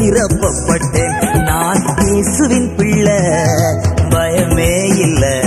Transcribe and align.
வல்லமைய 0.00 1.42
நான் 1.42 1.96
இயேசுவின் 1.96 2.74
பிள்ளை 2.76 3.18
பயமே 4.10 4.98
இல்லை. 4.98 5.38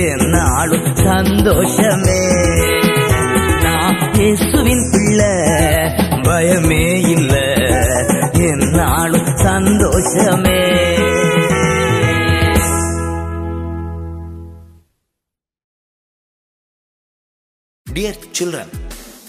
என்னாலும் 0.00 0.94
சந்தோஷமே. 0.94 2.20
நான் 3.62 4.14
இயேசுவின் 4.14 4.88
பிள்ளை 4.92 5.34
பயமே 6.22 7.08
இல்லை. 7.08 7.46
என்னாலும் 8.32 9.36
சந்தோஷமே. 9.36 10.56
Dear 17.94 18.14
children, 18.32 18.68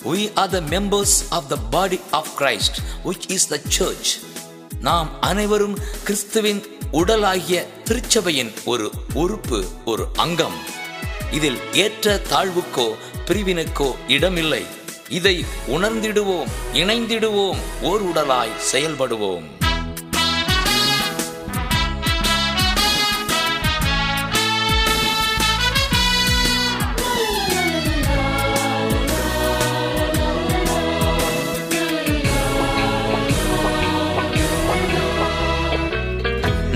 we 0.05 0.31
are 0.35 0.49
the 0.49 0.59
members 0.59 1.25
of 1.29 1.49
the 1.49 1.57
body 1.57 1.99
of 2.11 2.27
Christ 2.37 2.77
which 3.05 3.23
is 3.27 3.47
the 3.47 3.59
church 3.67 4.19
நாம் 4.79 5.21
அனைவரும் 5.21 5.77
கிறிஸ்துவின் 6.03 6.63
உடலாகிய 6.91 7.65
திருச்சபையின் 7.83 8.53
ஒரு 8.65 8.91
உறுப்பு 9.13 9.65
ஒரு 9.85 10.07
அங்கம். 10.15 10.53
இதில் 11.31 11.59
ஏற்ற 11.73 12.21
தாழ்வுக்கோ 12.29 12.95
பிரிவினுக்கோ 13.25 13.95
இடமில்லை. 14.07 14.65
இதை 15.09 15.45
உணர்ந்திடுவோம் 15.67 16.47
இணைந்திடுவோம் 16.73 17.57
ஓர் 17.81 18.05
உடலாய் 18.05 18.55
செயல்படுவோம். 18.71 19.58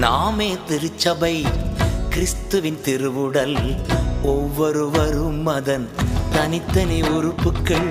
நாமே 0.04 0.48
திருச்சபை 0.68 1.36
கிறிஸ்துவின் 2.14 2.80
திருவுடல். 2.86 3.58
ஒவ்வொருவரும் 4.32 5.46
அதன் 5.56 5.86
தனித்தனி 6.36 6.98
உறுப்புகள் 7.16 7.90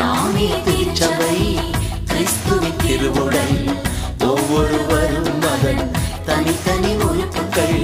நாமே 0.00 0.48
திருச்சபை 0.66 1.36
கிறிஸ்துவின் 2.10 2.78
திருவுடல். 2.84 3.56
ஒவ்வொருவரும் 4.30 5.42
அதன் 5.54 5.84
தனித்தனி 6.28 6.92
உறுப்புகள் 7.08 7.80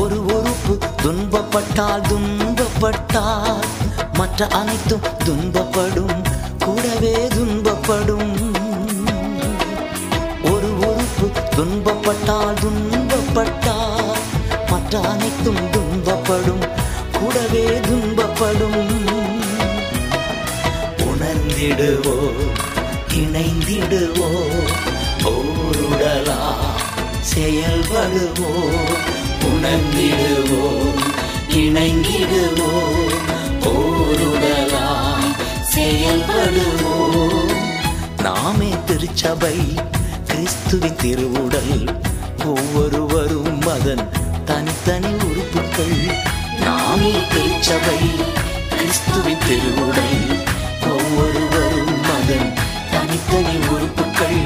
ஒரு 0.00 0.18
உறுப்பு 0.36 0.76
துன்பப்பட்டால் 1.04 2.04
துன்பப்பட்டால் 2.10 3.80
மற்ற 4.22 4.46
அனைத்தும் 4.46 5.00
துன்பப்படும். 5.24 6.24
கூடவே 6.58 7.28
துன்பப்படும். 7.28 8.54
ஒரு 10.44 10.78
உறுப்பு 10.78 11.30
துன்பப்பட்டால் 11.56 12.54
துன்பப்பட்டால் 12.62 14.16
மற்ற 14.70 15.00
அனைத்தும் 15.00 15.70
துன்பப்படும். 15.70 16.68
கூடவே 17.20 17.64
துன்பப்படும். 17.64 18.88
உணர்ந்திடுவோ 20.96 22.32
இணைந்திடுவோ 23.14 24.30
ஓருடலா 25.24 26.54
செயல்படுவோ. 27.34 28.70
பொருளலாம் 34.12 35.28
செயல்படுவோம் 35.74 37.52
நாமே 38.24 38.68
திருச்சபை 38.86 39.56
கிறிஸ்துவின் 40.30 40.98
திருவுடல். 41.02 41.76
ஒவ்வொருவரும் 42.44 43.64
அதன் 43.74 44.04
தனித்தனி 44.44 45.12
உறுப்புகள் 45.28 45.96
நாமே 46.64 47.12
திருச்சபை 47.32 48.00
கிறிஸ்துவின் 48.74 49.42
திருவுடல். 49.48 50.20
ஒவ்வொருவரும் 50.92 52.04
அதன் 52.18 52.50
தனித்தனி 52.92 53.56
உறுப்புகள் 53.74 54.42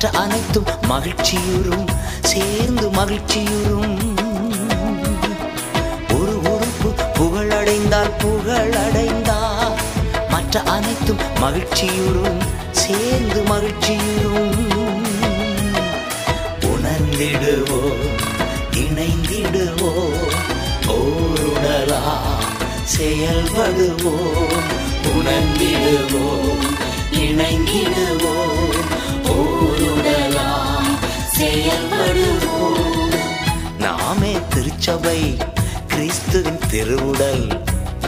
மற்ற 0.00 0.18
அனைத்தும் 0.18 0.64
மகிழ்ச்சியுறும் 0.88 1.86
சேர்ந்து 2.22 2.90
மகிழ்ச்சியுறும். 2.90 3.96
ஒரு 6.14 6.34
உறுப்பு 6.42 6.90
புகழடைந்தால் 7.14 8.12
புகழடைந்தால் 8.18 9.74
மற்ற 10.28 10.60
அனைத்தும் 10.60 11.18
மகிழ்ச்சியுறும் 11.40 12.40
சேர்ந்து 12.70 13.42
மகிழ்ச்சியுறும். 13.42 14.54
உணர்ந்திடுவோ 16.60 17.82
இணைந்திடுவோ 18.84 19.92
ஓருடலா 20.86 22.02
செயல்படுவோம் 22.96 24.66
உணர்ந்திடுவோம் 25.16 26.62
இணைந்திடுவோம் 27.12 28.56
ஓ 29.28 29.47
செயல்படுவோம் 31.38 33.14
நாமே 33.78 34.32
திருச்சபை 34.48 35.20
கிறிஸ்துவின் 35.86 36.58
திருவுடல். 36.70 37.46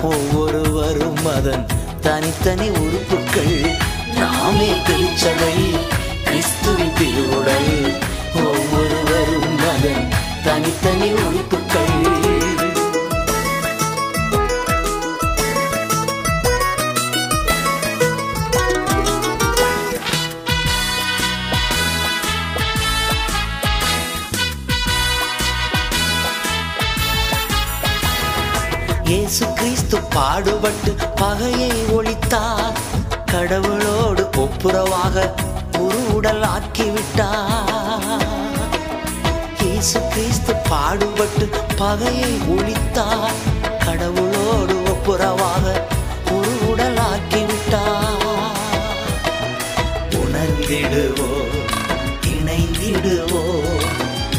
ஒவ்வொருவரும் 0.02 1.26
அதன் 1.36 1.66
தனித்தனி 2.00 2.68
உறுப்புகள். 2.68 3.56
நாமே 4.16 4.70
திருச்சபை 4.86 5.56
கிறிஸ்துவின் 6.24 6.92
திருவுடல். 6.98 7.72
ஒவ்வொருவரும் 8.34 9.58
அதன் 9.72 10.08
தனித்தனி 10.44 11.10
உறுப்புகள். 11.12 11.89
பகையை 31.40 31.76
ஒழித்தார். 31.96 32.78
கடவுளோடு 33.32 34.24
ஒப்புரவாக 34.36 35.16
ஒரு 35.78 36.00
உடல் 36.14 36.44
ஆக்கிவிட்டார். 36.56 38.24
இயேசு 39.60 40.00
கிறிஸ்து 40.08 40.54
பாடுபட்டு 40.68 41.48
பகையை 41.76 42.32
ஒழித்தார். 42.56 43.38
கடவுளோடு 43.86 44.76
ஒப்புரவாக 44.92 45.64
ஒரு 46.32 46.52
உடல் 46.68 47.00
ஆக்கிவிட்டார். 47.10 48.28
உணர்ந்திடுவோ 50.20 51.30
இணைந்திடுவோ 52.34 53.44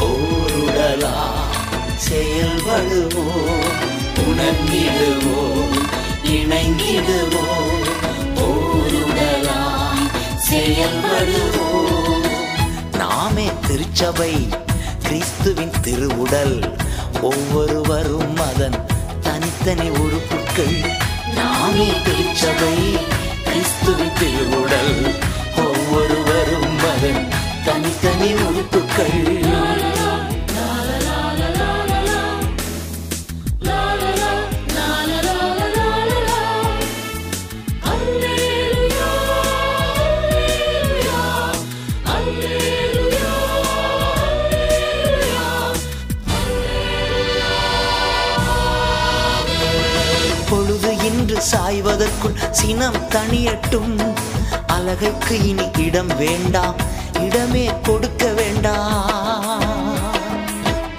ஓருடலா 0.08 1.16
செயல்படுவோ 2.08 3.26
உணர்ந்திடுவோ 4.28 5.40
இணைந்திடுவோ 6.36 7.44
ஓருடலா 8.46 9.60
செயல்படுவோ 10.48 11.68
நாமே 13.00 13.46
திருச்சபை 13.66 14.32
கிறிஸ்துவின் 15.06 15.74
திருவுடல். 15.80 16.56
ஒவ்வொருவரும் 17.20 18.38
அதன் 18.48 18.78
தனித்தனி 19.20 19.88
உறுப்புகள் 20.02 20.78
நாமே 21.38 21.88
திருச்சபை 22.06 22.76
கிறிஸ்துவின் 23.48 24.14
திருவுடல். 24.20 24.94
ஒவ்வொருவரும் 25.66 26.78
அதன் 26.92 27.22
தனித்தனி 27.64 28.30
உறுப்புகள் 28.46 29.20
சினம் 52.52 53.08
தணியட்டும். 53.08 54.12
அழகுக்கு 54.66 55.48
இனி 55.48 55.70
இடம் 55.76 56.16
வேண்டாம். 56.16 56.74
இடமே 57.20 57.70
கொடுக்க 57.82 58.32
வேண்டாம். 58.32 59.62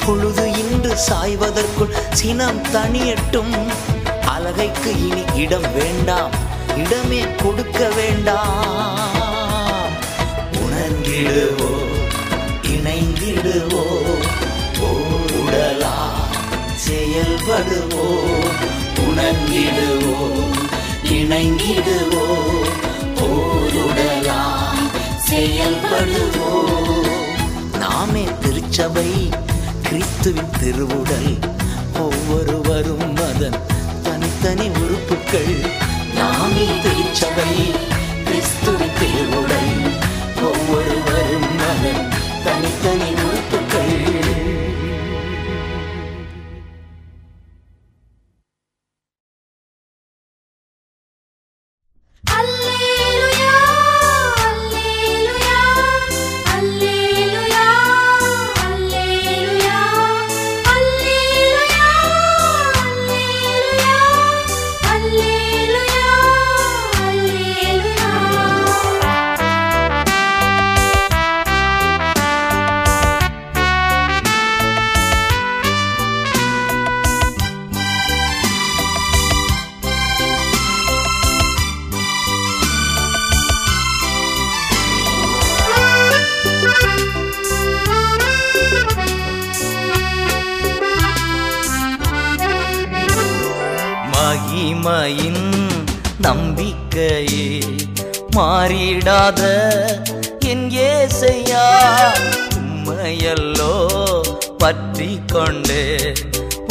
பொழுது 0.06 0.52
இன்று 0.58 0.98
சாய்வதற்குள் 1.10 1.96
சினம் 2.12 2.62
தணியட்டும். 2.64 3.72
அழகைக்கு 4.26 5.10
இனி 5.10 5.24
இடம் 5.36 5.74
வேண்டாம். 5.74 6.30
இடமே 6.78 7.26
கொடுக்க 7.44 7.90
வேண்டாம். 7.90 8.72
உணர்ந்திடுவோ 10.52 11.72
இணைந்திடுவோ 12.62 13.86
ஓருடலா 14.80 15.94
செயல்படுவோ 16.88 18.20
உணர்ந்திடுவோ. 18.96 20.42
இணைந்திடுவோ? 21.14 22.26
போருடலாம் 23.16 24.82
செயல்படுவோ? 25.30 26.52
நாமே 27.78 28.24
திருச்சபை 28.42 29.30
கிறிஸ்துவின் 29.82 30.50
திருவுடல். 30.60 31.38
ஒவ்வொருவரும் 32.00 33.16
அதன் 33.16 33.60
தனித்தனி 34.04 34.68
உறுப்புகள். 34.68 35.56
நாமே 36.16 36.68
திருச்சபை 36.84 37.72
கிறிஸ்துவின் 38.24 38.96
திருவுடல். 39.00 39.63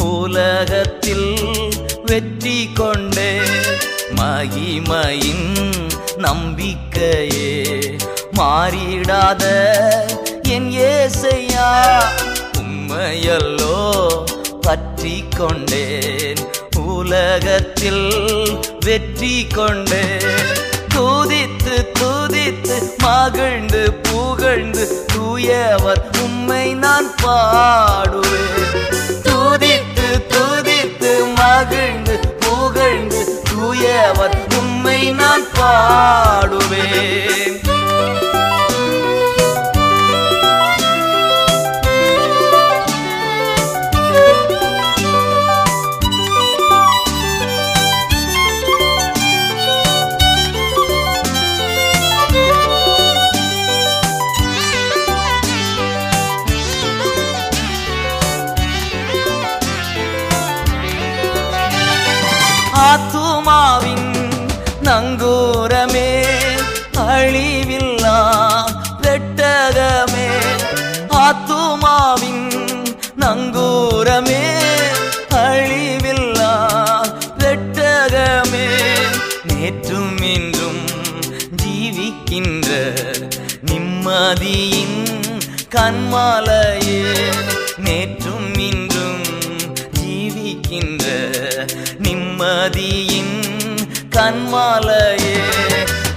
உலகத்தில் 0.04 1.28
வெற்றி 2.04 2.58
கொண்டே 2.72 3.32
மகிமையின் 4.20 5.48
நம்பிக்கையே 6.16 7.52
மாறிடாத 8.38 9.44
என் 10.54 10.70
ஏசையா 10.92 11.70
உண்மையல்லோ 12.58 13.78
பற்றி 14.60 15.24
கொண்டேன். 15.36 16.42
உலகத்தில் 16.94 18.06
வெற்றி 18.84 19.46
கொண்டேன் 19.54 20.52
துதித்து 20.94 21.76
துதித்து 22.00 22.76
மகிழ்ந்து 23.02 23.82
புகழ்ந்து 24.08 24.84
தூயவர் 25.14 26.02
உம்மை 26.24 26.74
நான் 26.74 27.10
பாடுவேன். 27.22 28.74
துதித்து 29.22 29.91
மகிழ்ந்து 31.38 32.14
புகழ்ந்து 32.40 33.20
தூயவர் 33.50 34.36
உம்மை 34.58 34.98
நான் 35.20 35.46
பாடுவேன். 35.58 37.56
கண்மாலையே 85.74 87.02
நேற்றும் 87.84 88.48
இன்றும் 88.58 89.22
ஜீவிக்கின்ற 89.98 91.04
நிம்மதியின் 92.04 93.36
கண்மாலையே 94.16 95.38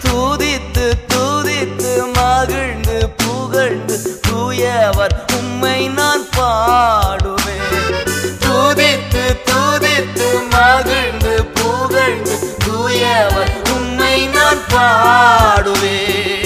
தூதித்து 0.06 0.86
தூதித்து 1.14 1.94
மகிழ்ந்து 2.14 2.98
புகழ்ந்து 3.24 3.98
தூயவர் 4.28 5.16
உம்மை 5.38 5.80
நான் 6.00 6.26
பாடுவேன். 6.38 7.96
தூதித்து 8.46 9.26
தூதித்து 9.50 10.30
மகிழ்ந்து 10.52 11.36
புகழ்ந்து 11.54 12.36
தூயவர் 12.66 13.54
உம்மை 13.76 14.18
நான் 14.28 14.64
பாடுவேன். 14.74 16.45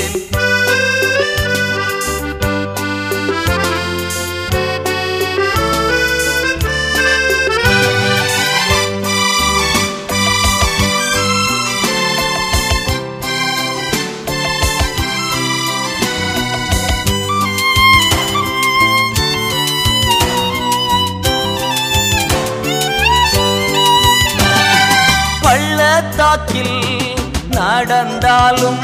நடந்தாலும் 28.19 28.79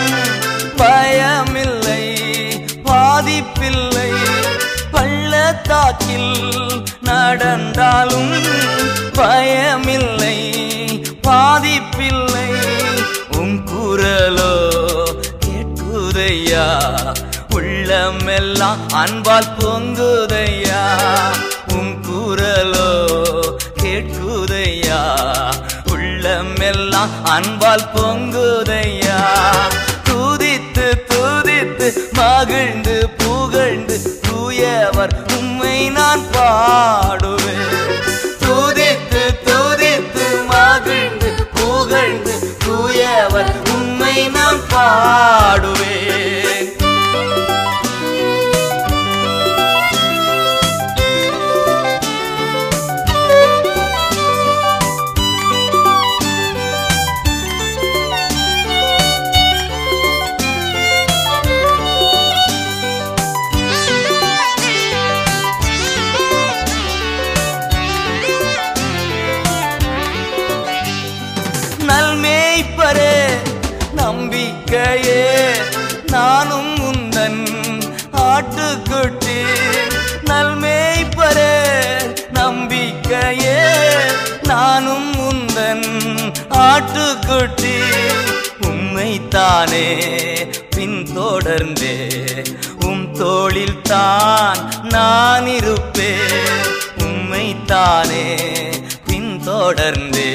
பயமில்லை 0.78 2.04
பாதிப்பில்லை. 2.84 4.14
பள்ளத்தாக்கில் 4.92 6.84
நடந்தாலும் 7.02 8.32
பயமில்லை 9.14 10.38
பாதிப்பில்லை. 11.28 12.48
உன் 13.32 13.64
குரலோ 13.66 14.56
கேட்குதையா? 15.46 16.68
உள்ளமெல்லாம் 17.50 18.90
அன்பால் 18.90 19.56
பொங்குதையா? 19.60 20.84
உள்ளமெல்லாம் 26.66 27.12
அன்பால் 27.24 27.90
பொங்குதையா? 27.96 29.18
துதித்து 30.08 30.88
துதித்து 31.10 31.88
மகிழ்ந்து 32.14 32.96
புகழ்ந்து 33.18 33.98
தூயவர் 34.28 35.14
உம்மை 35.38 35.90
நான் 35.90 36.24
பாடுவேன். 36.34 37.70
துதித்து 38.42 39.24
துதித்து 39.46 40.26
மகிழ்ந்து 40.48 41.32
புகழ்ந்து 41.54 42.36
தூயவர் 42.66 43.54
உம்மை 43.76 44.18
நான் 44.28 44.62
பாடுவேன். 44.74 46.45
நம்பிக்கையே 74.26 75.24
நானும் 76.12 76.70
உந்தன் 76.88 77.42
ஆட்டுக்குட்டி 78.30 79.36
நல்மேய்ப்பரே. 80.30 81.52
நம்பிக்கையே 82.34 83.60
நானும் 84.44 85.12
உந்தன் 85.28 85.86
ஆட்டுக்குட்டி 86.64 87.76
உம்மைத்தானே 88.70 89.86
பின்தொடர்ந்தே 90.76 91.96
உம் 92.88 93.06
தோளில் 93.12 93.82
தான் 93.84 94.60
நான் 94.90 95.50
இருப்பேன். 95.58 96.66
உம்மைத்தானே 97.06 98.26
பின்தொடர்ந்தே 99.08 100.32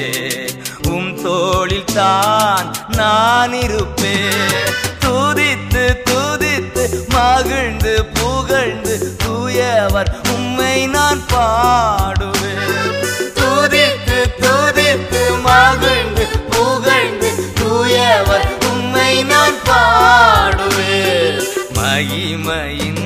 தோளில் 1.23 1.93
தான் 1.93 2.67
நான் 2.97 3.53
இருப்பேன். 3.53 4.69
துதித்து 4.99 5.83
துதித்து 6.09 6.83
மகிழ்ந்து 7.09 8.05
புகழ்ந்து 8.13 8.95
தூயவர் 9.23 10.11
உம்மை 10.33 10.87
நான் 10.87 11.21
பாடுவேன். 11.33 12.99
துதித்து 13.39 14.19
துதித்து 14.43 15.21
மகிழ்ந்து 15.41 16.25
புகழ்ந்து 16.49 17.29
தூயவர் 17.59 18.47
உம்மை 18.71 19.23
நான் 19.23 19.59
பாடுவேன். 19.69 21.39
மகிமையின் 21.77 23.05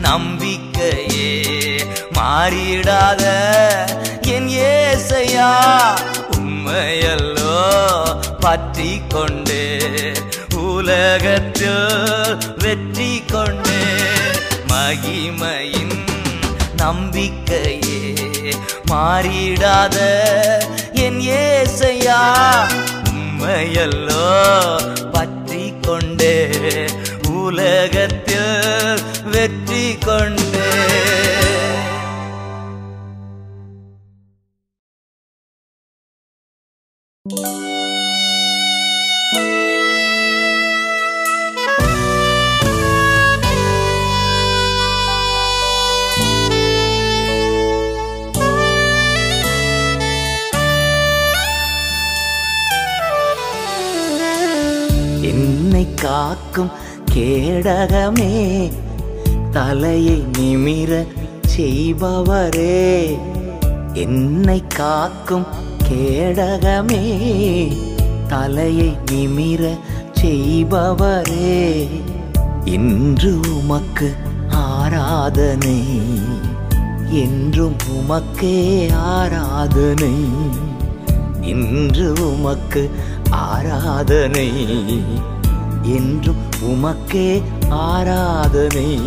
நம்பிக்கையே 0.00 1.32
மாறிடாத 2.16 3.24
என் 4.26 4.48
ஏசையா. 4.48 5.50
உண்மையல்லோ 6.64 7.54
பற்றி 8.40 8.90
கொண்டே 9.08 9.64
உலகத்தில் 10.64 11.88
வெற்றி 12.62 13.08
கொண்டே 13.32 13.80
மகிமையின் 14.70 15.96
நம்பிக்கையே 16.76 17.98
மாறிடாத 18.90 19.98
என் 21.02 21.20
ஏசையா? 21.40 22.20
உண்மையல்லோ 23.10 24.24
பற்றி 25.12 25.64
கொண்டே 25.80 26.36
உலகத்தில் 27.36 29.02
வெற்றி 29.26 29.86
கொண்டே 30.04 30.70
என்னை 37.32 37.44
காக்கும் 55.94 56.70
கேடகமே 57.14 58.72
தலையை 59.50 60.24
நிமிர 60.38 61.06
செய்பவரே. 61.56 63.18
என்னை 63.92 64.62
காக்கும் 64.76 65.70
கேடகமே 65.92 67.04
தலையை 68.28 68.96
நிமிர 69.10 69.78
செய்பவரே. 70.20 71.88
இன்று 72.64 73.40
உமக்கு 73.56 74.14
ஆராதனை 74.48 75.80
என்றும் 77.10 77.76
உமக்கே 77.90 78.92
ஆராதனை. 78.94 80.14
இன்று 81.40 82.12
உமக்கு 82.12 82.90
ஆராதனை 83.30 84.50
என்றும் 85.82 86.42
உமக்கே 86.62 87.42
ஆராதனை. 87.68 88.98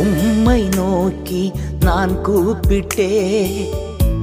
உம்மை 0.00 0.68
நோக்கி 0.76 1.52
நான் 1.80 2.14
கூப்பிட்டே 2.24 3.10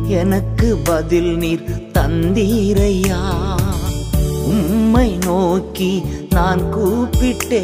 எனக்கு 0.07 0.77
பதில் 0.77 1.37
நீர் 1.37 1.65
தந்தீரையா? 1.93 3.21
உம்மை 4.47 5.17
நோக்கி 5.25 6.03
நான் 6.29 6.63
கூப்பிட்டே 6.73 7.63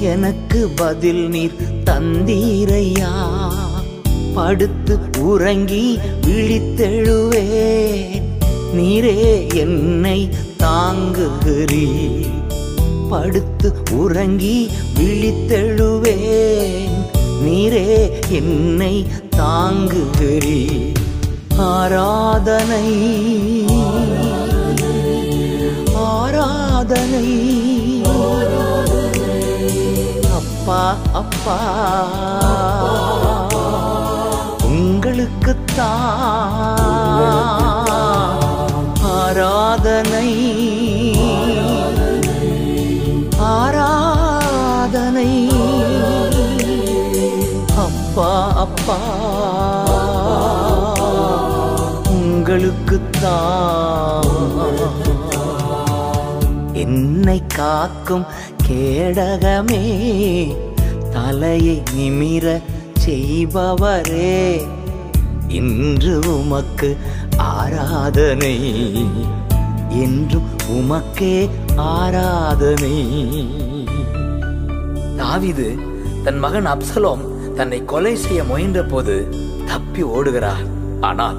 எனக்கு 0.00 0.68
பதில் 0.76 1.24
நீர் 1.28 1.56
தந்தீரையா? 1.84 3.12
படுத்து 4.34 4.98
உறங்கி 5.20 5.98
விழித்தெழுவே 6.26 7.46
நீரே 8.76 9.20
என்னை 9.54 10.28
தாங்குகிறீர். 10.58 12.35
படுத்து 13.10 13.76
உறங்கி 13.90 14.70
விழித்தெழுவேன். 14.94 17.04
நீரே 17.44 18.12
என்னை 18.28 19.06
தாங்குகிறீர். 19.36 20.94
ஆராதனை. 21.56 22.84
ஆராதனை. 25.94 27.50
அப்பா 30.34 30.96
அப்பா. 31.12 31.58
உங்களுக்குத்தான் 34.62 36.85
அப்பா. 48.66 48.96
அப்பா 48.96 48.98
உங்களுக்குத்தான் 52.08 53.12
என்னை 56.72 57.42
காக்கும் 57.54 58.26
கேடகமே 58.68 59.82
தலையை 61.12 61.82
நிமிர 61.96 62.60
செய்பவரே. 63.06 64.40
இன்று 65.48 66.14
உமக்கு 66.38 66.96
ஆராதனை 67.36 68.56
என்றும் 69.88 70.50
உமக்கே 70.68 71.36
ஆராதனை. 71.76 72.96
தாவிது 75.18 75.68
தன் 76.24 76.38
மகன் 76.38 76.66
அப்சலோம் 76.66 77.22
தன்னை 77.58 77.78
கொலை 77.90 78.12
செய்ய 78.24 78.40
முயன்ற 78.48 78.80
போது 78.92 79.14
தப்பி 79.70 80.02
ஓடுகிறார். 80.16 80.64
ஆனால் 81.08 81.38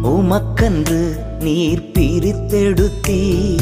உமக்கன்று 0.03 1.17
நீர் 1.39 1.91
பிரித்தெடுத்தீ. 1.93 3.60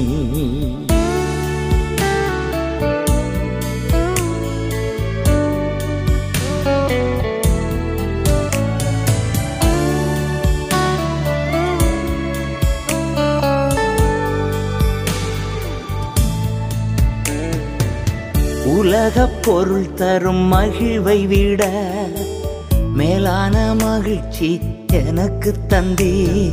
உலகப் 18.92 19.42
பொருள் 19.42 19.94
தரும் 19.94 20.52
மகிழ்வை 20.52 21.26
விட 21.26 21.62
மேலான 22.94 23.74
மகிழ்ச்சி 23.74 24.60
எனக்கு 24.92 25.54
தந்தி 25.68 26.48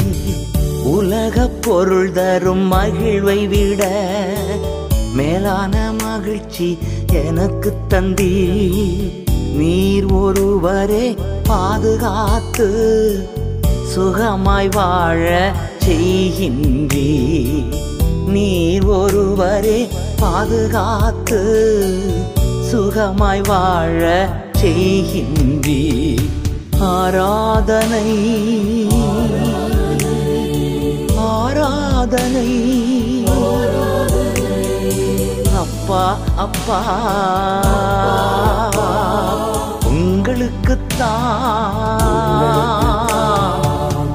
உலகப் 0.84 1.58
பொருள் 1.62 2.12
தரும் 2.12 2.72
மகிழ்வை 2.72 3.48
விட 3.48 3.84
மேலான 5.16 5.94
மகிழ்ச்சி 6.04 6.78
எனக்கு 7.14 7.74
தந்தி 7.88 8.32
நீர் 9.54 10.06
ஒருவரே 10.06 11.16
பாதுகாத்து 11.44 12.70
சுகமாய் 13.96 14.72
வாழ 14.72 15.52
செய்கின்றீர். 15.86 17.76
நீர் 18.28 18.86
ஒருவரே 18.86 19.88
பாதுகாத்து 20.20 21.42
சுகமாய் 22.72 23.48
வாழ 23.48 24.30
செய்கின்றீ. 24.62 26.16
ஆராதனை 26.80 28.08
ஆராதனை. 31.18 32.50
அப்பா 35.58 36.18
அப்பா. 36.36 36.82
உங்களுக்குத்தான் 39.86 41.28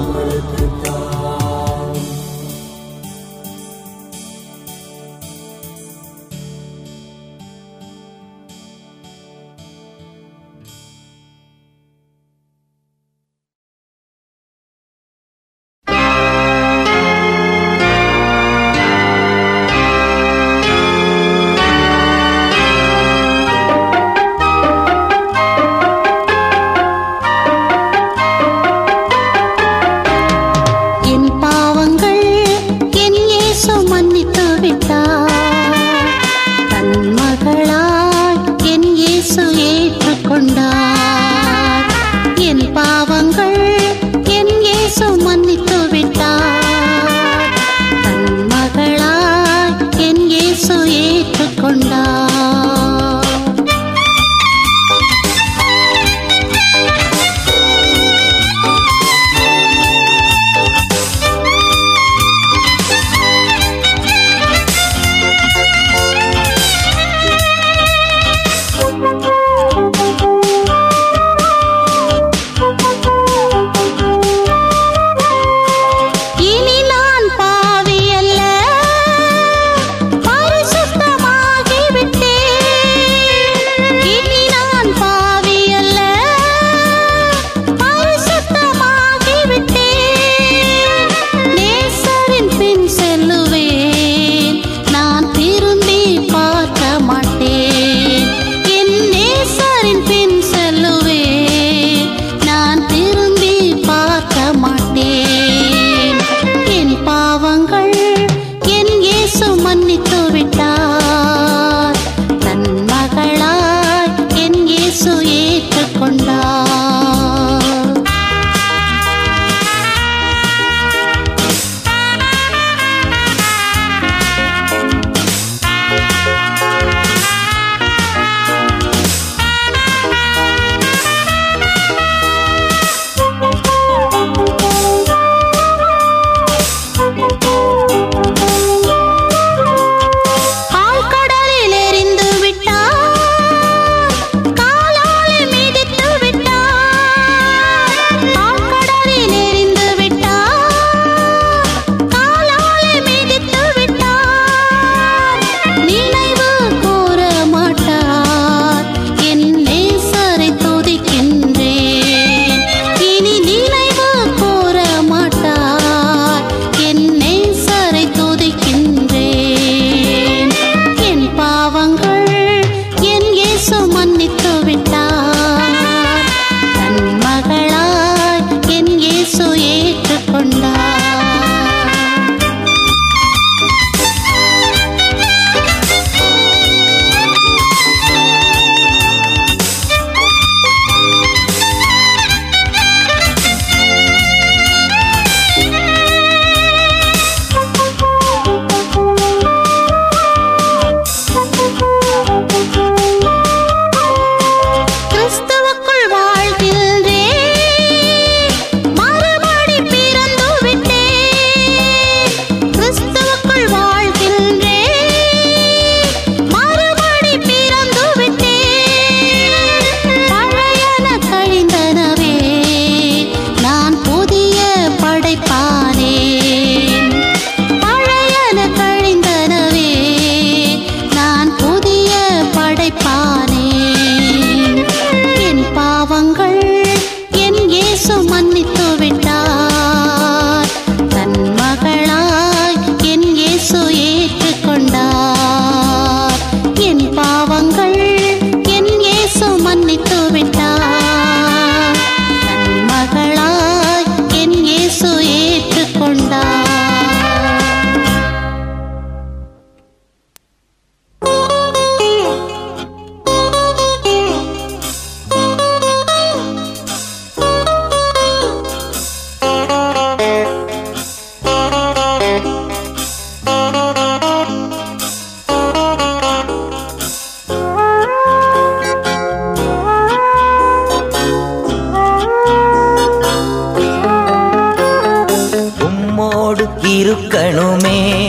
இருக்கணுமே. 287.10 288.22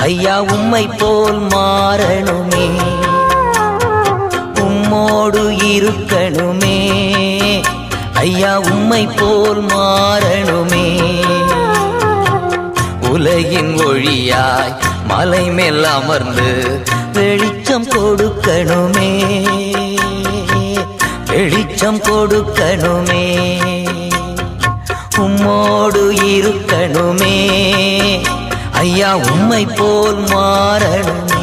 ஐயா 0.00 0.42
உம்மை 0.42 0.86
போல் 0.86 1.40
மாறணுமே. 1.40 2.68
உம்மோடு 4.54 5.42
இருக்கணுமே. 5.62 6.78
ஐயா 8.14 8.58
உம்மை 8.58 9.06
போல் 9.06 9.64
மாறணுமே. 9.64 11.00
உலகின் 13.10 13.74
ஒழியாய் 13.74 14.76
மலை 15.06 15.50
மேல் 15.50 15.84
அமர்ந்து 15.84 16.82
வெளிச்சம் 17.12 17.86
கொடுக்கணுமே. 17.86 19.10
வெளிச்சம் 21.26 21.98
கொடுக்கணுமே. 21.98 23.58
உம்மோடு 25.40 26.02
இருக்கணுமே. 26.12 27.36
ஐயா 28.72 29.16
உம்மை 29.16 29.66
போல் 29.66 30.16
மாறணுமே. 30.16 31.39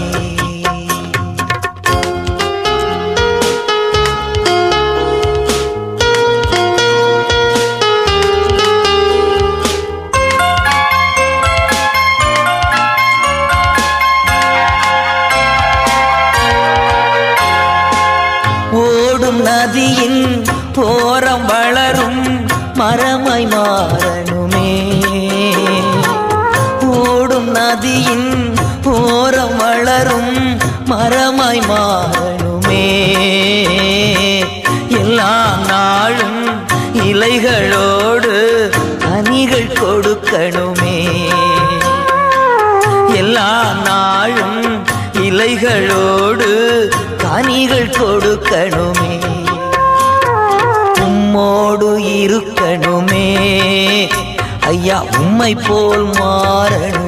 கனிகளோடு 45.57 46.91
கனிகள் 47.17 47.87
கொடுக்கணுமே. 47.87 49.19
உம்மோடு 50.99 51.97
இருக்கணுமே. 52.23 53.35
ஐயா 54.59 55.03
உம்மை 55.19 55.55
போல் 55.55 56.07
மாறணும். 56.07 57.06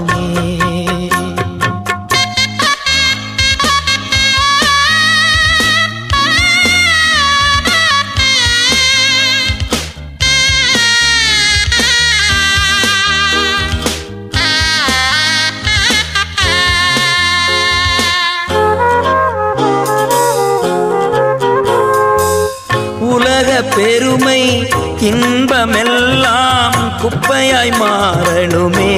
இன்பமெல்லாம் 25.10 26.76
குப்பையாய் 27.02 27.72
மாறணுமே. 27.82 28.94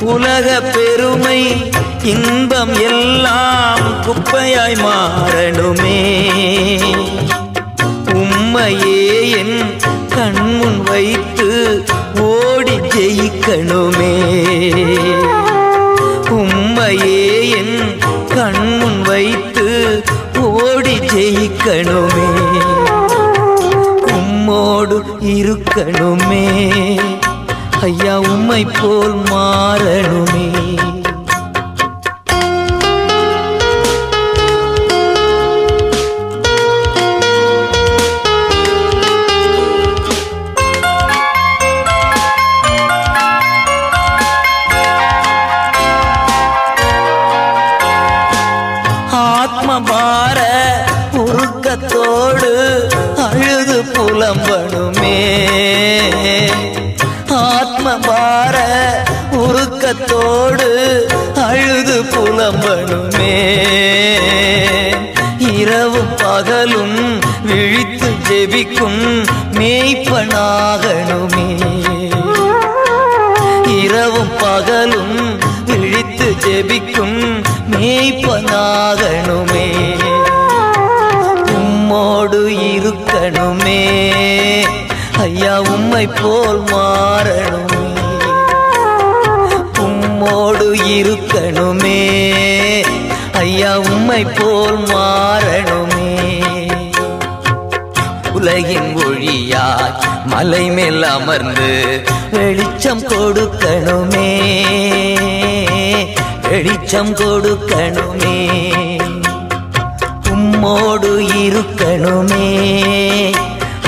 உலக 0.00 0.60
பெருமை 0.60 1.40
இன்பம் 2.02 2.74
எல்லாம் 2.80 3.84
குப்பையாய் 4.06 4.76
மாறணுமே. 4.86 6.00
உம்மையே 8.12 9.00
என் 9.30 9.58
கண்முன் 10.14 10.80
வைத்து 10.82 11.50
ஓடி 12.20 12.76
ஜெயிக்கணுமே. 12.94 14.14
இருக்கணுமே. 25.46 26.46
ஐயா 27.80 28.18
உம்மை 28.20 28.64
போல் 28.64 29.14
மாறணுமே. 29.14 30.50
உம்மை 85.96 86.14
போல் 86.22 86.62
மாறணுமே. 86.62 87.94
உம்மோடு 89.78 90.74
இருக்கணுமே. 90.84 92.00
ஐயா 93.32 93.78
உம்மை 93.78 94.24
போல் 94.24 94.78
மாறணுமே. 94.78 96.42
உலகின் 98.32 98.96
ஒழியாய் 98.96 99.94
மலை 100.24 100.70
மேல் 100.70 101.02
அமர்ந்து 101.02 102.02
வெளிச்சம் 102.30 103.02
கொடுக்கணுமே. 103.02 104.28
வெளிச்சம் 106.48 107.14
கொடுக்கணுமே. 107.14 108.48
உம்மோடு 110.28 111.20
இருக்கணுமே. 111.36 112.44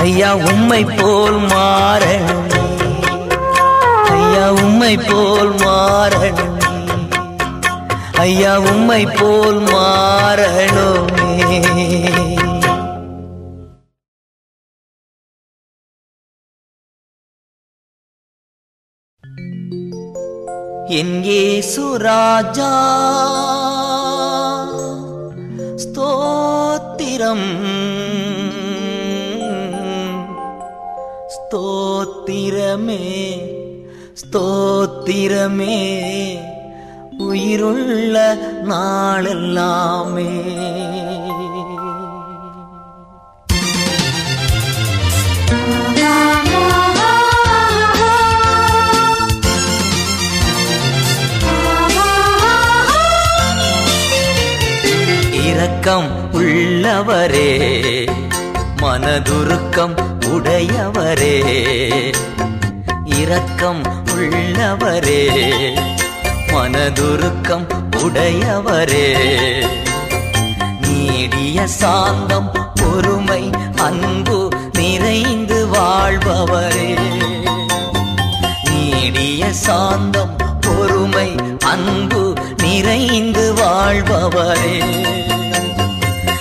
ஐயா 0.09 0.31
உம்மை 0.51 0.83
போல் 0.99 1.39
மாறணுமே 1.53 2.59
ஐயா 4.17 4.47
உம்மை 4.63 4.95
போல் 5.09 5.53
மாறணுமே 5.65 6.57
ஐயா 8.27 8.55
உம்மை 8.71 9.03
போல் 9.19 9.61
மாறணுமே 9.73 11.33
என் 20.99 21.17
சுராஜா 21.71 22.73
ஸ்தோத்திரம். 25.85 27.49
ஸ்தோத்திரமே 31.51 33.39
ஸ்தோத்திரமே. 34.31 35.77
உயிருள்ள 37.19 38.37
நாளெல்லாமே. 38.65 40.31
இரக்கம் 55.47 56.31
உள்ளவரே 56.33 58.09
மனதுருக்கம் 58.83 60.08
உடையவரே. 60.33 61.55
இரக்கம் 63.05 63.83
உள்ளவரே. 64.15 65.29
மனதுருக்கம் 66.47 67.67
உடையவரே. 67.97 69.15
நீடிய 70.81 71.67
சாந்தம் 71.67 72.73
பொறுமை 72.75 73.51
அன்பு 73.77 74.49
நிறைந்து 74.73 75.67
வாழ்பவரே. 75.67 76.99
நீடிய 78.71 79.53
சாந்தம் 79.53 80.37
பொறுமை 80.61 81.35
அன்பு 81.67 82.33
நிறைந்து 82.57 83.55
வாழ்பவரே. 83.55 85.07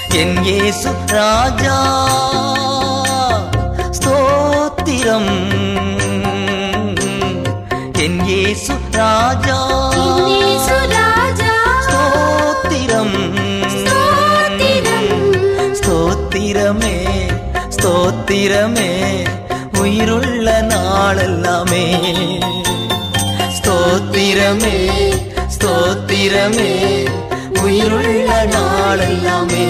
என் 0.10 0.44
இயேசு 0.44 0.94
ராஜா. 1.06 2.06
ஸ்தோத்திரம் 5.08 5.32
என் 8.00 8.24
இயேசு 8.24 8.74
ராஜா. 8.92 9.68
ஸ்தோத்திரம். 11.86 13.16
ஸ்தோத்திரமே 15.72 17.06
ஸ்தோத்திரமே. 17.76 18.92
உயிருள்ள 19.80 20.62
நாளெல்லாமே. 20.62 21.86
ஸ்தோத்திரமே 23.62 24.92
ஸ்தோத்திரமே. 25.58 26.74
உயிருள்ள 27.62 28.46
நாளெல்லாமே. 28.46 29.66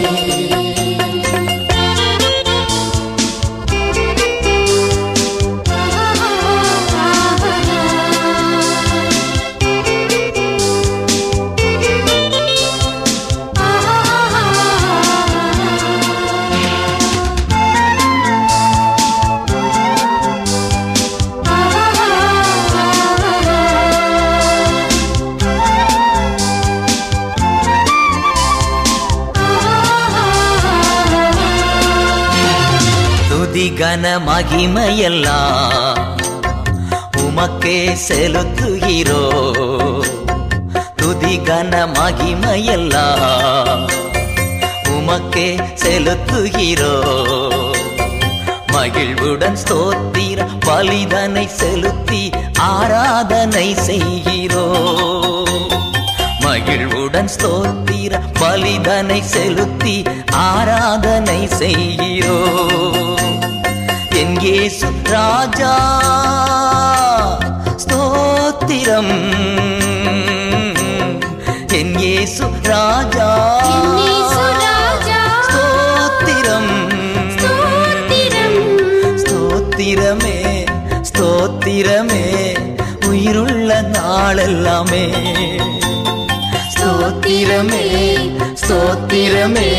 துதி 33.78 33.86
கன 33.86 34.12
மகிமையெல்லாம் 34.28 35.98
உமக்கே 37.16 37.98
செலுத்துகிறோ. 38.08 39.20
துதி 40.96 41.38
கன 41.38 41.74
மகிமையெல்லாம் 41.98 43.84
உமக்கே 44.90 45.50
செலுத்துகிறோ. 45.84 46.94
மகிழ்வுடன் 48.72 49.58
ஸ்தோத்திர 49.68 50.48
பலிதனை 50.66 51.48
செலுத்தி 51.48 52.32
ஆராதனை 52.60 53.76
செய்கிறோ. 53.76 54.66
மகிழ்வுடன் 56.40 57.30
ஸ்தோத்திர 57.40 58.20
பலிதனை 58.40 59.22
செலுத்தி 59.22 60.04
ஆராதனை 60.34 61.48
செய்கிறோ. 61.48 62.97
இயேசு 64.48 64.88
ராஜா 65.14 65.72
ஸ்தோத்திரம். 67.84 69.14
என் 71.78 71.96
இயேசு 72.04 72.46
ராஜா 72.70 73.28
ஸ்தோத்திரம். 75.48 76.72
ஸ்தோத்திரமே 79.24 80.38
ஸ்தோத்திரமே 81.10 82.26
உயிருள்ள 83.10 83.82
நாளெல்லாமே. 83.98 85.06
ஸ்தோத்திரமே 86.76 87.86
ஸ்தோத்திரமே 88.64 89.72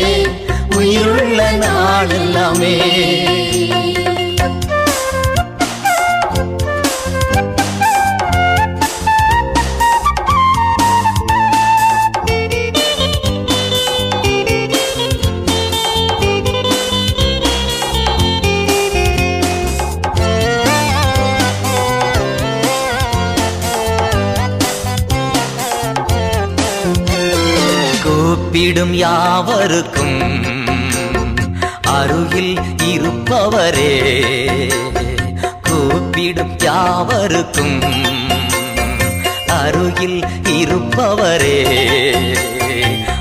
உயிருள்ள 0.79 1.39
நாளெல்லாமே. 1.65 2.75
கூப்பிடும் 28.79 28.97
யாவருக்கும் 28.97 30.43
அருகில் 31.81 32.59
இருப்பவரே. 32.83 33.89
கூப்பிடும் 35.61 36.59
யாவருக்கும் 36.59 37.81
அருகில் 39.47 40.23
இருப்பவரே. 40.49 41.57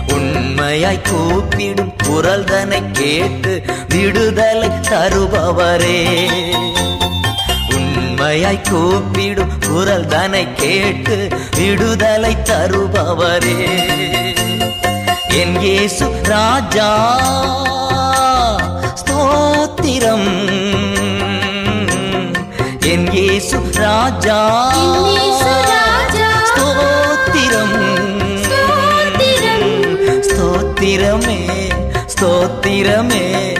உண்மையாய் 0.08 1.00
கூப்பிடும் 1.10 1.92
குரல்தனை 2.04 2.82
கேட்டு 2.92 3.62
விடுதலை 3.88 4.68
தருபவரே. 4.68 5.98
உண்மையாய் 7.74 8.66
கூப்பிடும் 8.70 9.52
குரல் 9.68 10.06
தனை 10.06 10.46
கேட்டு 10.54 11.28
விடுதலை 11.56 12.36
தருபவரே. 12.44 13.56
என் 15.28 15.60
இயேசு 15.60 16.10
ராஜா. 16.22 16.88
ஸ்தோத்திரம். 18.94 20.30
என் 22.80 23.10
இயேசு 23.10 23.60
ராஜா. 23.72 24.62
ஸ்தோத்திரம். 26.48 27.76
ஸ்தோத்திரமே 30.20 31.70
ஸ்தோத்திரமே 32.14 33.58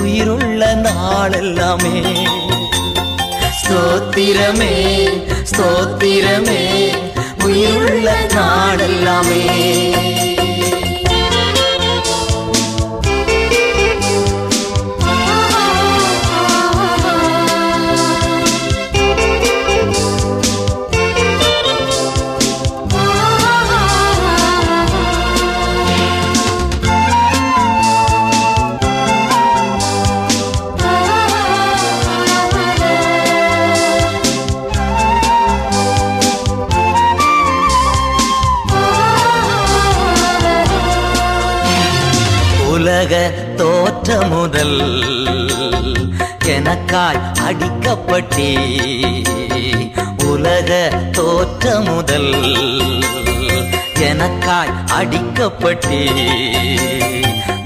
உயிருள்ள 0.00 0.74
நாளெல்லாமே. 0.74 2.16
ஸ்தோத்திரமே 3.62 4.74
ஸ்தோத்திரமே 5.50 6.94
உயிருள்ள 7.44 8.12
நாடெல்லாமே 8.12 9.42
முதல் 44.40 44.80
எனக்காய் 46.46 47.20
அடிக்கப்பட்டே. 47.48 48.50
உலக 50.24 50.88
தோற்ற 51.12 51.80
முதல் 51.80 52.32
எனக்காய் 53.98 54.74
அடிக்கப்பட்டே. 55.00 56.02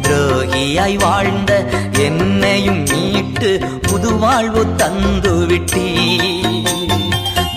துரோகியாய் 0.02 0.98
வாழ்ந்த 0.98 1.64
என்னையும் 1.98 2.82
மீட்டு 2.82 3.80
புது 3.82 4.18
வாழ்வு 4.18 4.74
தந்து 4.74 5.46
விட்டீ. 5.46 5.86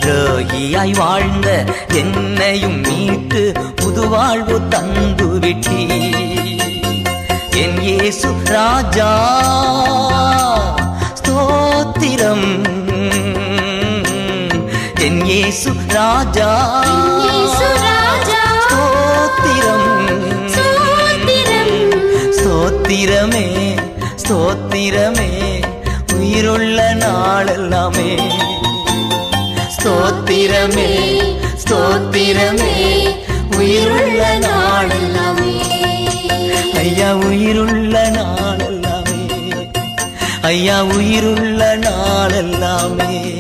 துரோகியாய் 0.02 0.98
வாழ்ந்த 0.98 1.64
என்னையும் 1.94 2.80
மீட்டு 2.80 3.54
புது 3.76 4.10
வாழ்வு 4.10 4.68
தந்து 4.68 5.26
விட்டீ. 5.26 6.06
என் 7.62 7.80
இயேசு 7.82 8.30
ராஜா. 8.44 9.12
ஸ்தோத்திரம். 11.20 12.48
என் 15.06 15.22
இயேசு 15.26 15.72
ராஜா. 15.88 16.52
ஸ்தோத்திரம். 18.66 19.90
ஸ்தோத்திரமே 22.38 23.48
ஸ்தோத்திரமே 24.24 25.32
உயிருள்ள 26.20 26.80
நாளெல்லாமே. 27.04 28.12
ஸ்தோத்திரமே 29.78 30.92
ஸ்தோத்திரமே 31.64 32.76
உயிருள்ள 33.58 34.22
நாளெல்லாம். 34.48 35.37
ஐயா 36.88 37.16
உயிருள்ள 37.16 38.10
நாளெல்லாமே. 38.10 39.22
ஐயா 40.42 40.84
உயிருள்ள 40.84 41.78
நாளெல்லாமே. 41.78 43.36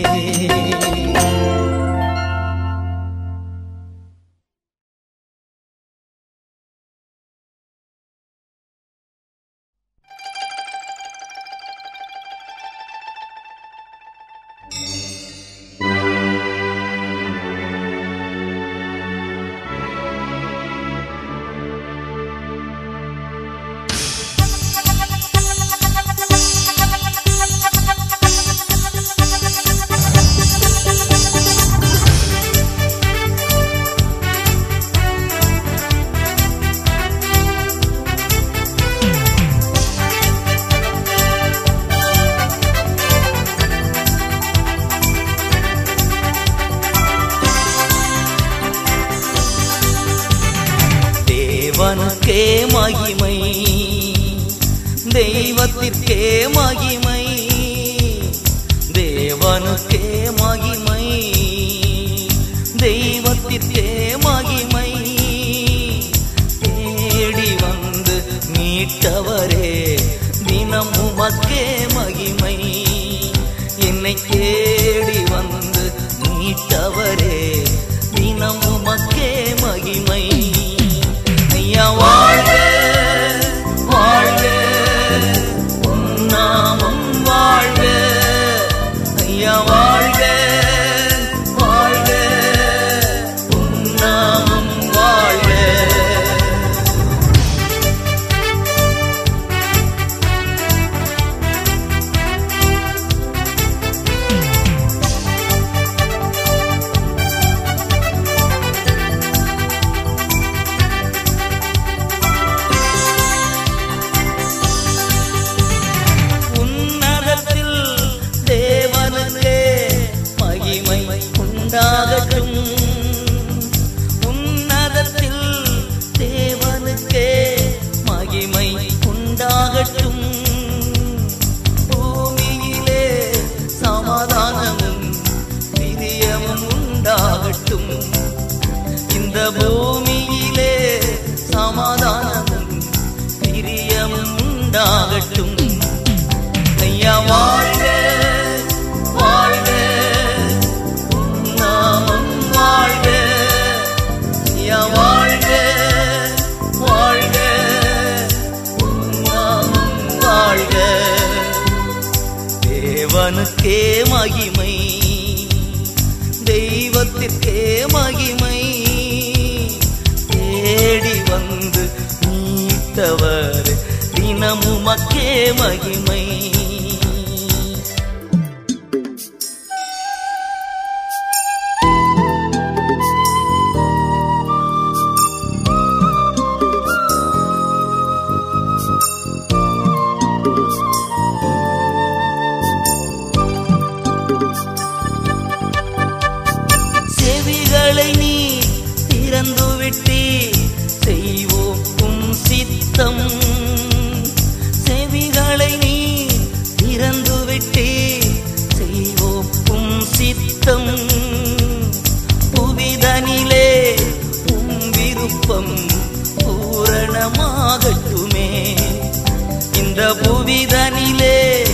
புதிதனிலே 220.47 221.67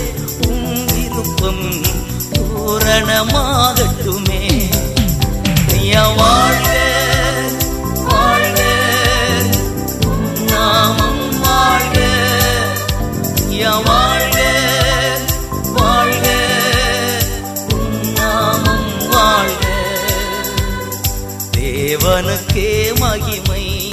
உங்கிருப்பம் 0.46 1.84
பூரணமாகட்டுமே. 2.32 4.70
வாழ்க 6.16 6.68
வாழ்க. 7.94 8.62
நாமம் 10.48 11.40
வாழ்க. 11.40 12.00
வாழ்க 13.84 14.42
வாழ்க. 15.72 16.36
நாமம் 18.14 19.08
வாழ்க. 19.08 19.66
தேவனுக்கே 21.56 22.98
மகிமை 22.98 23.92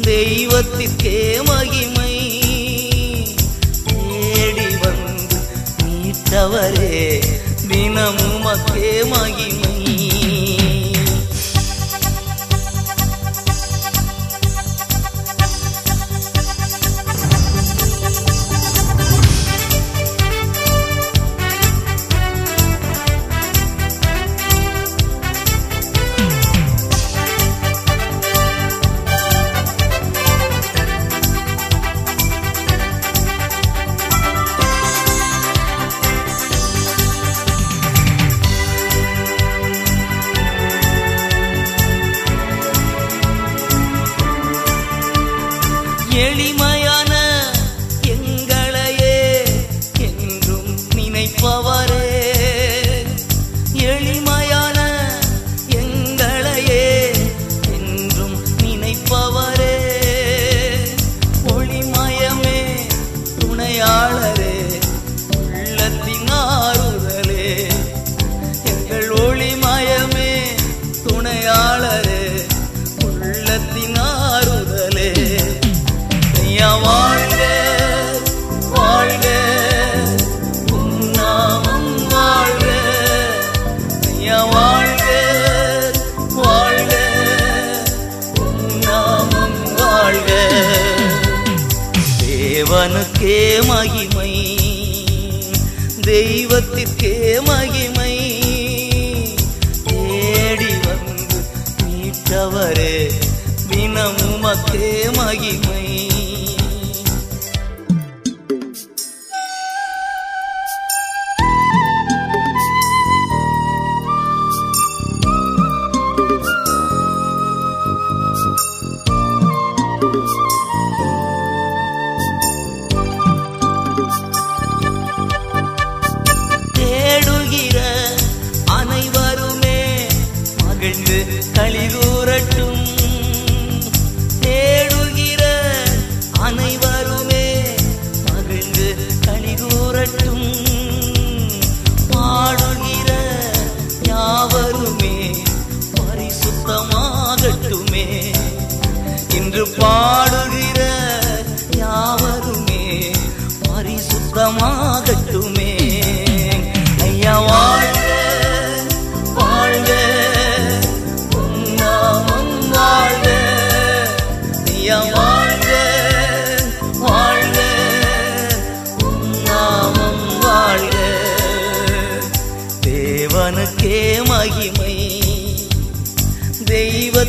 தெய்வத்திற்கே 0.00 1.40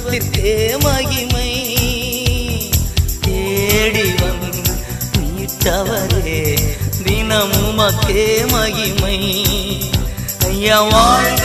தெய்வத்திற்கே 0.01 0.77
மகிமை. 0.83 1.49
தேடி 3.21 4.13
வந்து 4.21 4.71
மீட்டவரே 5.17 6.41
தினமுமக்கே 7.03 8.25
மகிமை. 8.51 9.17
ஐயா 10.45 10.81
வாழ்க 10.81 11.43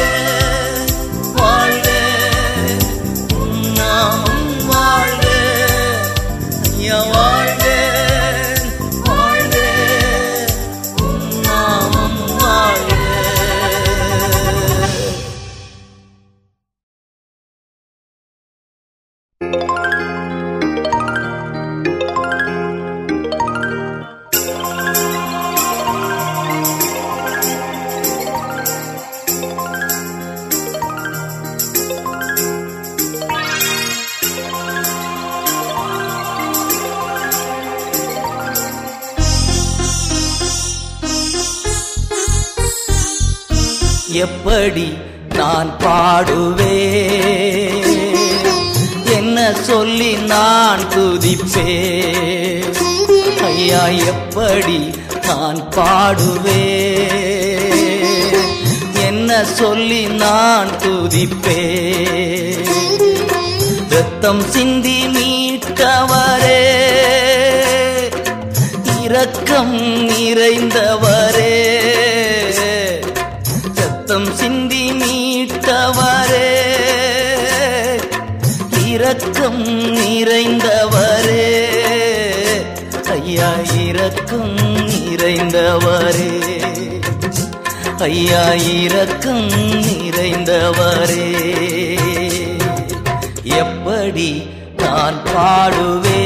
எப்படி 54.59 54.83
நான் 55.27 55.59
பாடுவே 55.69 56.61
என்ன 59.07 59.31
சொல்லி 59.45 60.01
நான் 60.05 60.71
துதிப்பே 60.83 61.65
ரத்தம் 63.89 64.43
சிந்தி 64.49 64.97
மீட்டவரே 65.07 66.63
இரக்கம் 69.03 69.77
நிறைந்தவரே. 70.09 71.55
இரக்கம் 84.07 84.57
நிறைந்தவரே. 84.87 86.33
ஐயா 87.99 88.53
இரக்கம் 88.53 89.49
நிறைந்தவரே. 89.87 91.27
எப்படி 93.45 94.47
நான் 94.77 95.19
பாடுவே 95.35 96.23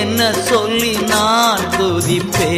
என்ன 0.00 0.32
சொல்லி 0.32 0.92
நான் 0.92 1.60
துதிப்பே 1.78 2.52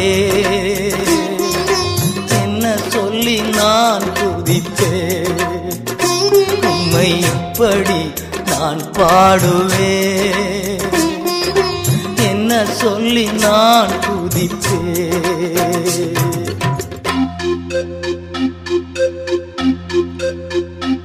என்ன 2.43 2.65
சொல்லி 2.89 3.37
நான் 3.59 4.07
துதிப்பேன் 4.13 5.43
உம்மை 6.71 7.09
எப்படி 7.33 8.01
நான் 8.47 8.83
பாடுவே. 8.93 9.95
என்ன 12.31 12.65
சொல்லி 12.81 13.27
நான் 13.45 13.95
துதிப்பே 14.01 14.83
Thank 20.17 20.95
you. 20.95 21.04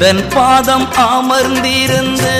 உந்தன் 0.00 0.28
பாதம் 0.28 0.88
அமர்ந்திருந்து 0.92 2.34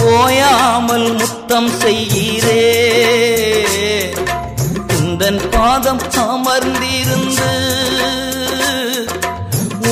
ஓயாமல் 0.00 1.14
முத்தம் 1.16 1.68
செய்கிறே. 1.68 2.62
உந்தன் 4.88 5.50
பாதம் 5.50 6.00
அமர்ந்திருந்து 6.00 7.50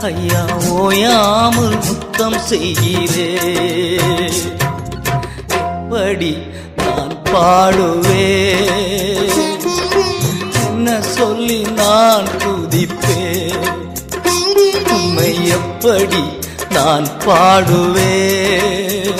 ஐயா 0.00 0.44
ஓயாமல் 0.68 1.78
முத்தம் 1.86 2.38
செய்கிறே. 2.50 3.38
எப்படி 5.98 6.32
நான் 6.76 7.14
பாடுவேன். 7.24 8.76
என்ன 10.66 10.88
சொல்லி 11.02 11.58
நான் 11.76 12.28
துதிப்பேன்? 12.42 13.66
உம்மை 14.94 15.30
எப்படி 15.48 16.22
நான் 16.70 17.08
பாடுவேன்? 17.26 19.18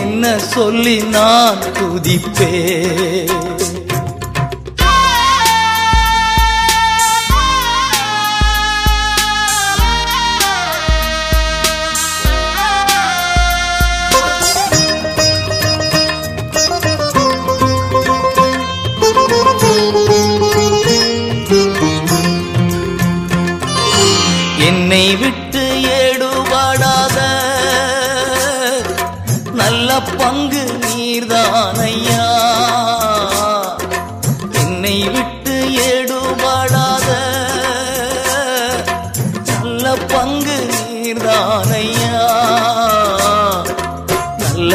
என்ன 0.00 0.38
சொல்லி 0.54 0.96
நான் 1.16 1.62
துதிப்பேன்? 1.78 3.43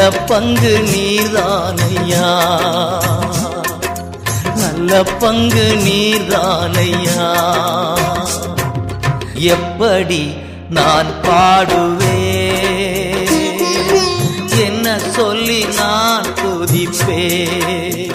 பங்கு 0.09 0.83
நீர்தானையா? 0.93 2.27
நல்ல 4.55 5.03
பங்கு 5.03 5.65
நீர்தானையா? 5.85 7.27
எப்படி 9.35 10.33
நான் 10.69 11.11
பாடுவேன்? 11.21 12.47
என்ன 14.65 14.99
சொல்லி 14.99 15.65
நான் 15.77 16.33
துதிப்பேன்? 16.33 18.13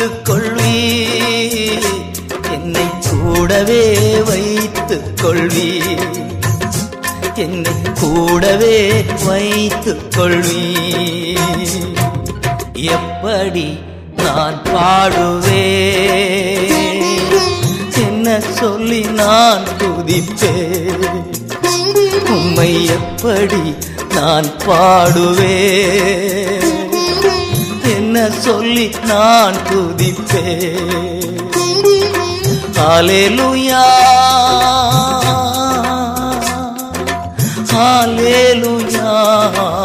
வைத்துக் 0.00 0.20
கொள்வீ 0.26 0.76
என்னை 2.52 2.84
கூடவே 3.08 3.82
வைத்துக் 4.28 5.10
கொள்வீ 5.22 5.66
என்னை 7.36 7.74
கூடவே 8.00 8.76
வைத்துக் 9.24 10.06
கொள்வீ 10.16 10.62
எப்படி 12.94 13.66
நான் 14.20 14.58
பாடுவே 14.68 15.66
என்ன 18.04 18.40
சொல்லி 18.52 19.02
நான் 19.20 19.66
துதிப்பேன்? 19.80 21.20
உம்மை 22.30 22.72
எப்படி 22.96 23.62
நான் 24.14 24.50
பாடுவேன்? 24.66 26.59
என்ன 28.19 28.19
சொல்லி 28.45 28.85
நான் 29.11 29.59
துதிப்பேன் 29.69 31.33
ஹalleluya 32.77 33.83
ஹalleluya 37.71 39.11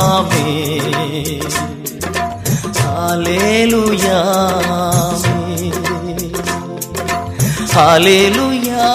ஆமென் 0.08 1.56
ஹalleluya 2.80 2.80
ஹalleluya 2.80 4.18
ஹalleluya 7.74 8.88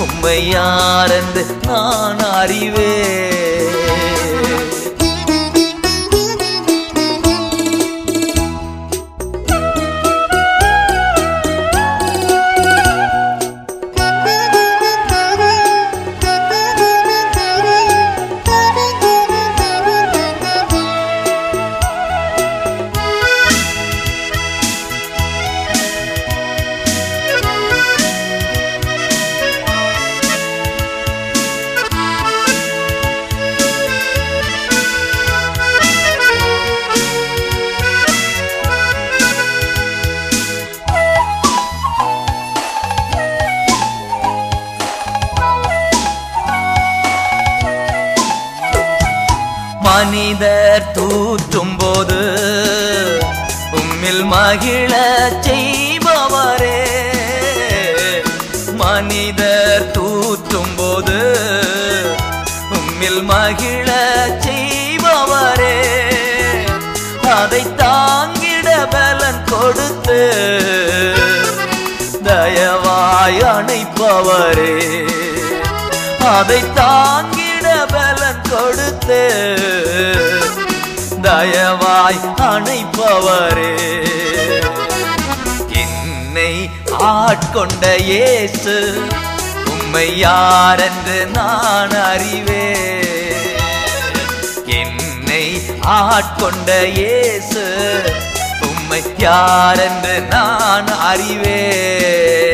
உம்மை 0.00 0.38
யாரென்று 0.48 1.42
நான் 1.66 2.22
அறிவே 2.32 2.87
என்னை 86.38 86.56
ஆட்கொண்ட 87.06 87.84
இயேசு. 88.08 88.74
உம்மை 89.72 90.04
யாரென்று 90.18 91.16
நான் 91.36 91.94
அறிவே 92.10 92.66
என்னை 94.78 95.44
ஆட்கொண்ட 95.96 96.68
இயேசு 96.98 97.64
உம்மை 98.68 99.02
யாரென்று 99.24 100.14
நான் 100.34 100.92
அறிவேன். 101.10 102.47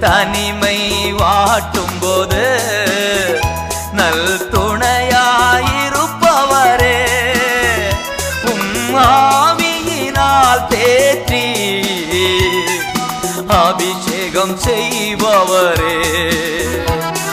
தனிமை 0.01 1.15
வாட்டும் 1.15 2.01
போது 2.01 2.61
நல் 3.93 4.49
துணையாயிருப்பவரே. 4.53 7.07
உம்மாவியினால் 8.45 10.67
தேற்றி 10.69 11.47
அபிஷேகம் 13.47 14.59
செய்பவரே. 14.59 16.01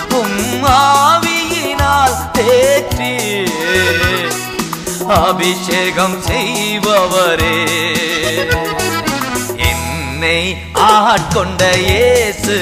உம்மாவியினால் 0.09 2.34
தேற்றி 2.34 3.47
அபிஷேகம் 5.18 6.18
செய்பவரே. 6.22 7.58
என்னை 9.70 10.40
ஆட்கொண்ட 10.88 11.62
இயேசு 11.84 12.58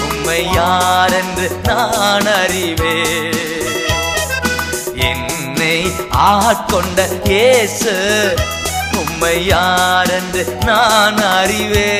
உம்மை 0.00 0.40
யாரென்று 0.54 1.46
நான் 1.68 2.28
அறிவே 2.34 2.96
என்னை 5.10 5.76
ஆட்கொண்ட 6.28 6.98
இயேசு 7.28 7.94
உம்மை 9.00 9.36
யாரென்று 9.46 10.44
நான் 10.66 11.22
அறிவே 11.32 11.90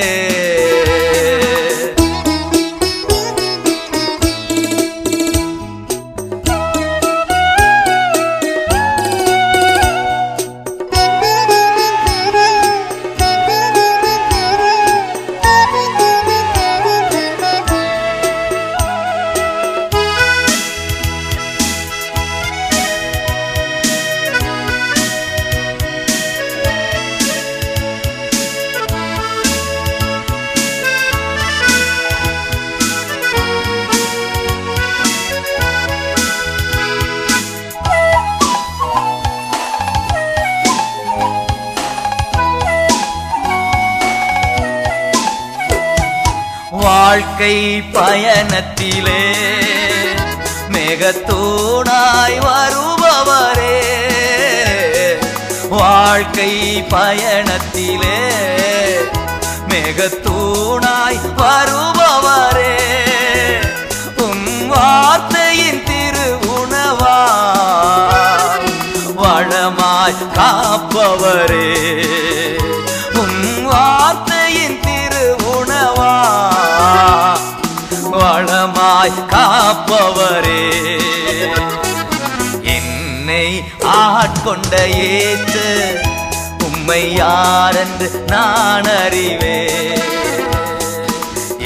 வாழ்க்கை 47.38 47.82
பயணத்திலே 47.94 49.24
மேகத்தோடாய் 50.74 52.38
வருபவரே. 52.46 53.76
வாழ்க்கை 55.70 56.50
பயணத்திலே 56.90 58.18
மேகத்தூணாய் 59.70 61.20
வருபவரே. 61.40 62.74
உம் 64.16 64.66
வார்த்தையின் 64.68 65.82
திருவுணவா 65.90 67.18
வளமாய் 69.22 70.20
காப்பவரே. 70.34 71.70
உம் 73.14 73.64
வார்த்தையின் 73.64 74.80
திருவுணவா 74.86 76.14
வளமாய் 78.12 79.18
காப்பவரே. 79.26 80.64
என்னை 82.74 83.46
ஆட்கொண்ட 83.96 84.72
ஏத்து 85.08 85.66
உம்மை 86.64 87.02
யாரென்று 87.14 88.08
நான் 88.26 88.88
அறிவே 88.96 89.58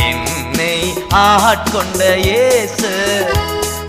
என்னை 0.08 0.74
ஆட்கொண்ட 1.24 2.00
ஏசு 2.42 2.92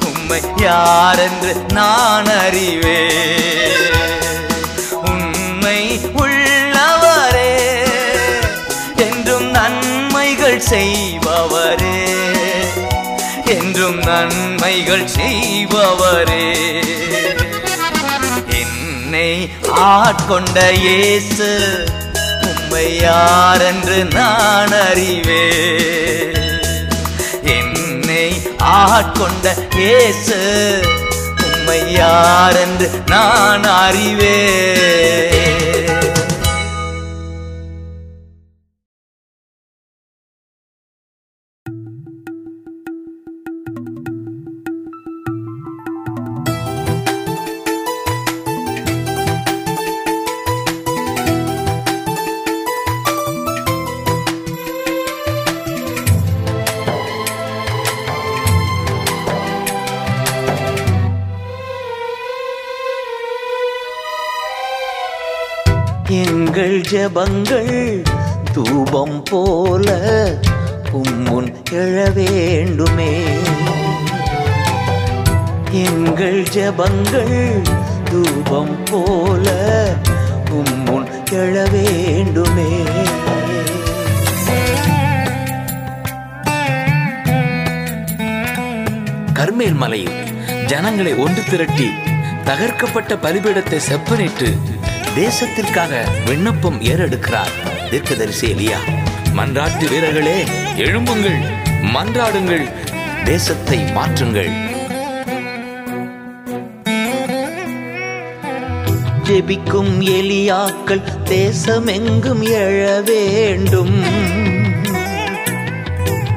உம்மை 0.05 0.41
யாரென்று 0.57 1.53
நான் 1.71 2.31
அறிவே 2.39 2.99
செய்பவரே. 10.69 12.05
என்றும் 13.45 13.97
நன்மைகள் 13.97 15.07
செய்பவரே. 15.07 16.51
என்னை 18.49 19.49
ஆட்கொண்ட 19.77 20.71
இயேசு 20.71 21.49
உம்மை 22.41 22.95
நான் 24.13 24.71
அறிவே 24.71 25.49
என்னை 27.43 28.41
ஆட்கொண்ட 28.57 29.55
இயேசு 29.75 30.37
உம்மை 31.43 31.93
யாரென்று 31.93 32.89
நான் 33.05 33.63
அறிவேன். 33.63 34.91
எங்கள் 66.93 68.01
தூபம் 68.51 69.23
போல 69.23 69.87
உம்முன் 70.93 71.47
எழ 71.71 72.11
வேண்டுமே. 72.13 73.11
எங்கள் 75.71 76.43
ஜபங்கள் 76.55 77.37
தூபம் 78.11 78.77
போல 78.91 79.47
உம்முன் 80.51 81.07
எழ 81.31 81.53
வேண்டுமே. 81.71 82.69
கர்மேல் 89.33 89.73
மலையில் 89.73 90.17
ஜனங்களை 90.65 91.13
ஒன்று 91.13 91.41
திரட்டி 91.49 91.89
தகர்க்கப்பட்ட 92.45 93.15
பலிபீடத்தை 93.15 93.79
செப்பனிட்டு 93.89 94.49
தேசத்திற்காக 95.15 96.07
விண்ணப்பம் 96.25 96.81
ஏறெடுக்கிறார். 96.81 97.53
தீர்க்கதரிசி 97.89 98.51
எலியா 98.53 98.77
மன்றாட்டு 99.35 99.89
வீரர்களே 99.89 100.43
எழும்புங்கள் 100.77 101.39
மன்றாடுங்கள் 101.93 102.71
தேசத்தை 103.23 103.79
மாற்றுங்கள். 103.79 104.51
ஜெபிக்கும் 109.23 109.93
எலியாக்கள் 109.99 111.01
தேசமெங்கும் 111.23 112.41
எழ 112.41 113.03
வேண்டும். 113.03 114.03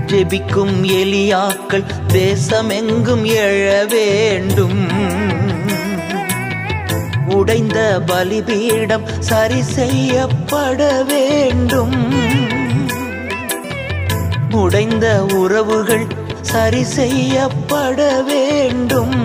ஜெபிக்கும் 0.07 0.77
எலியாக்கள் 0.83 1.85
தேசமெங்கும் 2.09 3.25
எழ 3.25 3.87
வேண்டும். 3.89 5.36
உடைந்த 7.39 7.79
பலிபீடம் 8.07 9.07
சரி 9.29 9.61
செய்யப்பட 9.77 10.81
வேண்டும். 11.11 11.97
உடைந்த 14.63 15.07
உறவுகள் 15.41 16.07
சரி 16.53 16.83
செய்யப்பட 16.97 17.99
வேண்டும். 18.29 19.17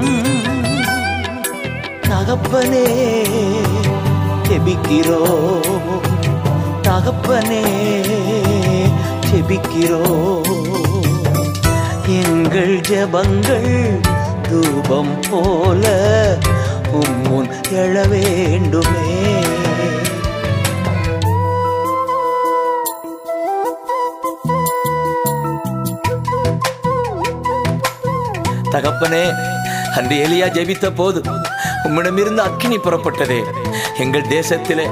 தகப்பனே 2.09 2.87
செபிக்கிறோ 4.47 5.21
தகப்பனே 6.87 7.65
செபிக்கிறோ 9.27 10.01
எங்கள் 12.19 12.75
ஜெபங்கள் 12.89 13.73
தூபம் 14.47 15.13
போல 15.29 15.83
உம்முன் 16.99 17.49
எழ 17.81 17.95
வேண்டுமே. 18.07 19.05
தகப்பனே 28.73 29.23
அன்று 29.97 30.15
எலியா 30.25 30.47
ஜெபித்த 30.57 30.89
போது 30.95 31.21
உம்மிடமிருந்து 31.83 32.41
அக்கினி 32.47 32.77
புறப்பட்டதே. 32.77 33.39
எங்கள் 33.97 34.29
தேசத்திலே 34.35 34.85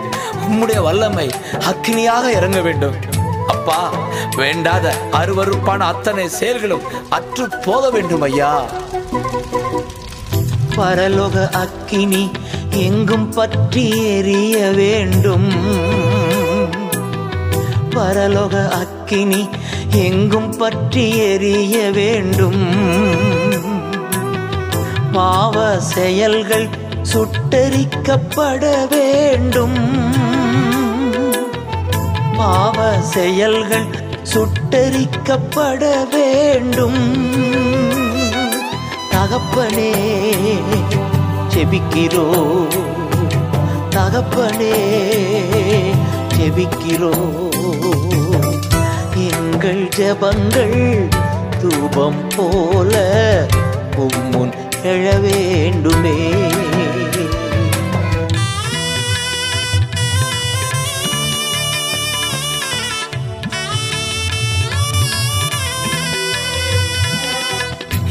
உம்முடைய 0.48 0.80
வல்லமை 0.88 1.28
அக்கினியாக 1.72 2.32
இறங்க 2.38 2.62
வேண்டும். 2.62 2.98
அப்பா 3.48 3.80
வேண்டாத 4.36 4.94
அருவருப்பான 5.12 5.80
அத்தனை 5.94 6.28
செயல்களும் 6.30 6.88
அற்று 7.10 7.46
போக 7.66 7.90
வேண்டும் 7.90 8.22
ஐயா 8.22 8.52
பரலோக 10.80 11.50
அக்கினி 11.52 12.32
எங்கும் 12.70 13.30
பற்றி 13.30 13.84
எரிய 14.18 14.58
வேண்டும். 14.76 15.48
பரலோக 17.96 18.70
அக்கினி 18.70 19.50
எங்கும் 19.92 20.58
பற்றி 20.58 21.18
எரிய 21.18 21.92
வேண்டும். 21.92 22.62
பாவ 25.12 25.80
செயல்கள் 25.80 26.68
சுட்டரிக்கப்பட 27.14 28.64
வேண்டும். 28.90 29.78
பாவ 32.38 33.00
செயல்கள் 33.02 33.90
சுட்டரிக்கப்பட 34.34 35.84
வேண்டும். 36.12 37.02
தகப்பனே 39.32 39.90
செபிக்கிறோ 41.54 42.24
தகப்பனே 43.96 44.78
செபிக்கிறோ 46.36 47.12
எங்கள் 49.28 49.84
ஜபங்கள் 49.98 50.82
தூபம் 51.62 52.24
போல 52.36 53.04
உம்முன் 53.98 54.56
எழ 54.94 55.06
வேண்டுமே. 55.20 56.18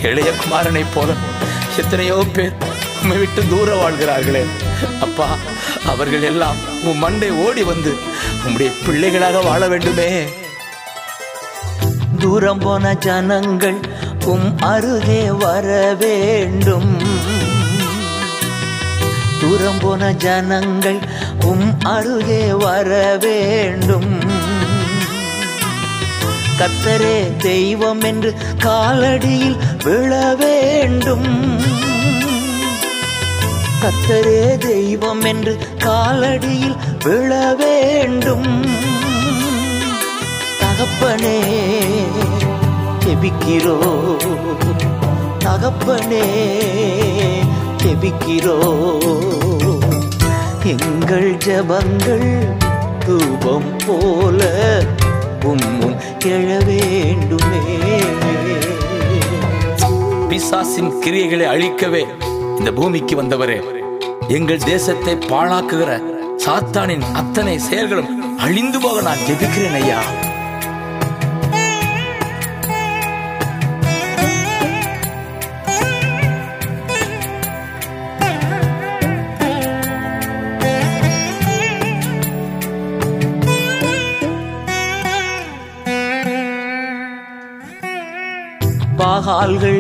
இளைய 0.03 0.31
குமாரனை 0.31 0.85
போல 0.95 1.11
எத்தனையோ 1.77 2.17
பேர் 2.33 2.55
உண்மை 3.01 3.17
விட்டு 3.17 3.43
தூர 3.49 3.69
வாழ்கிறார்களே. 3.81 4.43
அப்பா 5.01 5.29
அவர்கள் 5.87 6.23
எல்லாம் 6.23 6.57
உன் 6.85 6.99
மண்டை 6.99 7.31
ஓடி 7.31 7.63
வந்து 7.63 7.93
உம்முடைய 8.45 8.71
பிள்ளைகளாக 8.87 9.41
வாழ 9.41 9.69
வேண்டுமே. 9.69 10.09
தூரம் 12.19 12.59
போன 12.59 12.95
ஜனங்கள் 12.95 13.79
உம் 14.25 14.49
அருகே 14.59 15.23
வர 15.31 15.97
வேண்டும். 15.99 16.91
தூரம் 19.41 19.81
போன 19.81 20.13
ஜனங்கள் 20.13 20.99
உம் 21.45 21.69
அருகே 21.83 22.45
வர 22.53 23.17
வேண்டும். 23.21 24.11
கத்தரே 26.61 27.37
தெய்வம் 27.37 28.01
என்று 28.01 28.35
காலடியில் 28.63 29.59
விழ 29.85 30.13
வேண்டும் 30.41 31.29
கத்தரே 33.83 34.41
தெய்வம் 34.65 35.25
என்று 35.25 35.53
காலடியில் 35.85 36.77
விழ 37.05 37.31
வேண்டும் 37.61 38.49
தகப்பனே 40.63 41.39
செபிக்கிறோ 43.05 43.77
தகப்பனே 45.45 46.27
செபிக்கிறோ 47.83 48.59
எங்கள் 50.75 51.31
ஜபங்கள் 51.47 52.29
தூபம் 53.05 53.73
போல 53.85 54.41
உம்முன் 55.45 55.99
எழ 56.31 56.49
வேண்டுமே 56.67 57.63
பிசாசின் 60.39 60.91
கிரியைகளை 61.03 61.47
அழிக்கவே 61.47 62.03
இந்த 62.59 62.71
பூமிக்கு 62.73 63.15
வந்தவரே 63.17 63.57
எங்கள் 64.29 64.65
தேசத்தை 64.65 65.15
பாழாக்குகிற 65.25 65.91
சாத்தானின் 66.45 67.05
அத்தனை 67.13 67.55
செயல்களும் 67.61 68.13
அழிந்து 68.39 68.79
போக 68.81 69.01
நான் 69.01 69.25
ஜெபிக்கிறேன் 69.27 69.79
ஐயா. 69.81 70.01
பாகால்கள் 88.99 89.78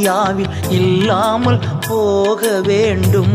இந்தியாவில் 0.00 0.48
இல்லாமல் 0.70 1.58
போக 1.88 2.60
வேண்டும். 2.60 3.34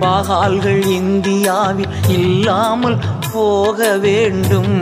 பாகால்கள் 0.00 0.86
இந்தியாவில் 0.86 1.86
இல்லாமல் 2.08 2.98
போக 3.32 3.96
வேண்டும். 3.96 4.74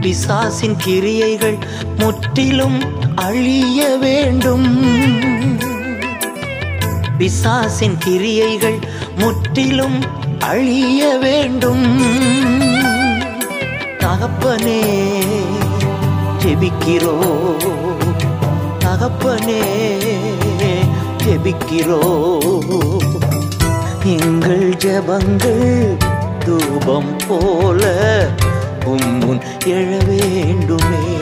பிசாசின் 0.00 0.76
கிரியைகள் 0.76 1.58
முற்றிலும் 1.98 2.80
அழிய 3.14 3.96
வேண்டும். 4.00 4.68
பிசாசின் 7.18 7.98
கிரியைகள் 7.98 8.78
முற்றிலும் 9.16 9.98
அழிய 10.40 11.18
வேண்டும். 11.20 11.86
தகப்பனே 13.98 14.82
ஜெபிக்கிறோ. 16.48 17.14
தகப்பனே 18.78 19.62
ஜெபிக்கிறோ. 21.24 22.00
எங்கள் 24.04 24.70
ஜபங்கள் 24.70 25.96
தூபம் 26.44 27.16
போல 27.28 27.84
உம்முன் 28.84 29.40
எழ 29.64 30.04
வேண்டுமே. 30.04 31.16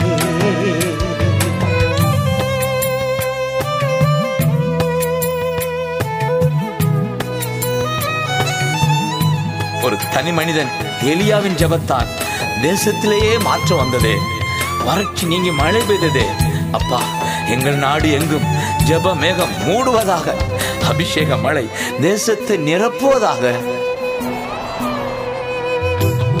ஒரு 9.83 9.95
தனி 10.11 10.31
மனிதன் 10.31 10.69
எலியாவின் 11.01 11.57
ஜபத்தான் 11.57 12.07
தேசத்திலேயே 12.61 13.39
மாற்றம் 13.43 13.77
வந்ததே. 13.77 14.13
வறட்சி 14.87 15.25
நீங்கி 15.31 15.51
மழை 15.61 15.81
பெய்தது. 15.87 16.25
அப்பா 16.77 16.99
எங்கள் 17.53 17.77
நாடு 17.83 18.07
எங்கும் 18.17 18.47
ஜப 18.89 19.13
மேகம் 19.23 19.55
மூடுவதாக 19.65 20.35
அபிஷேக 20.89 21.37
மழை 21.45 21.65
தேசத்தை 22.01 22.55
நிரப்புவதாக. 22.67 23.53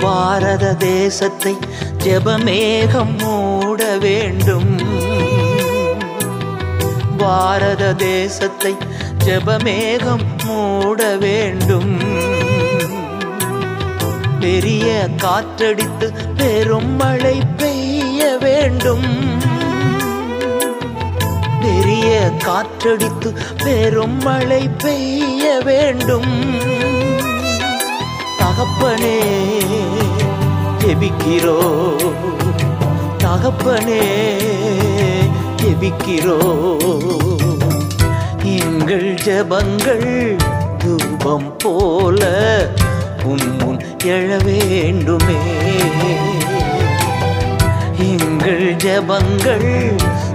பாரத 0.03 0.65
தேசத்தை 0.73 1.53
ஜெபமேகம் 2.03 3.13
மூட 3.21 3.81
வேண்டும். 4.05 4.71
பாரத 7.21 7.93
தேசத்தை 7.93 8.73
ஜெபமேகம் 9.25 10.25
மூட 10.45 11.01
வேண்டும். 11.25 11.93
பெரிய 14.39 14.87
காற்றடித்து 15.23 16.07
பெரும் 16.37 16.91
மழை 16.95 17.37
பெய்ய 17.57 17.96
வேண்டும். 18.39 19.39
பெரிய 21.61 22.31
காற்றடித்து 22.43 23.35
பெரும் 23.63 24.21
மழை 24.21 24.69
பெய்ய 24.69 25.61
வேண்டும். 25.63 26.61
தகப்பனே 28.39 29.19
ஜெபிக்கிறோ. 30.79 31.59
தகப்பனே 33.17 34.33
ஜெபிக்கிறோ. 35.57 36.37
எங்கள் 38.43 39.13
ஜபங்கள் 39.13 40.37
தூபம் 40.77 41.57
போல 41.57 42.25
உன் 43.23 43.55
முன் 43.57 43.81
எழ 44.03 44.43
வேண்டுமே. 44.43 45.35
ஜபங்கள் 48.83 49.69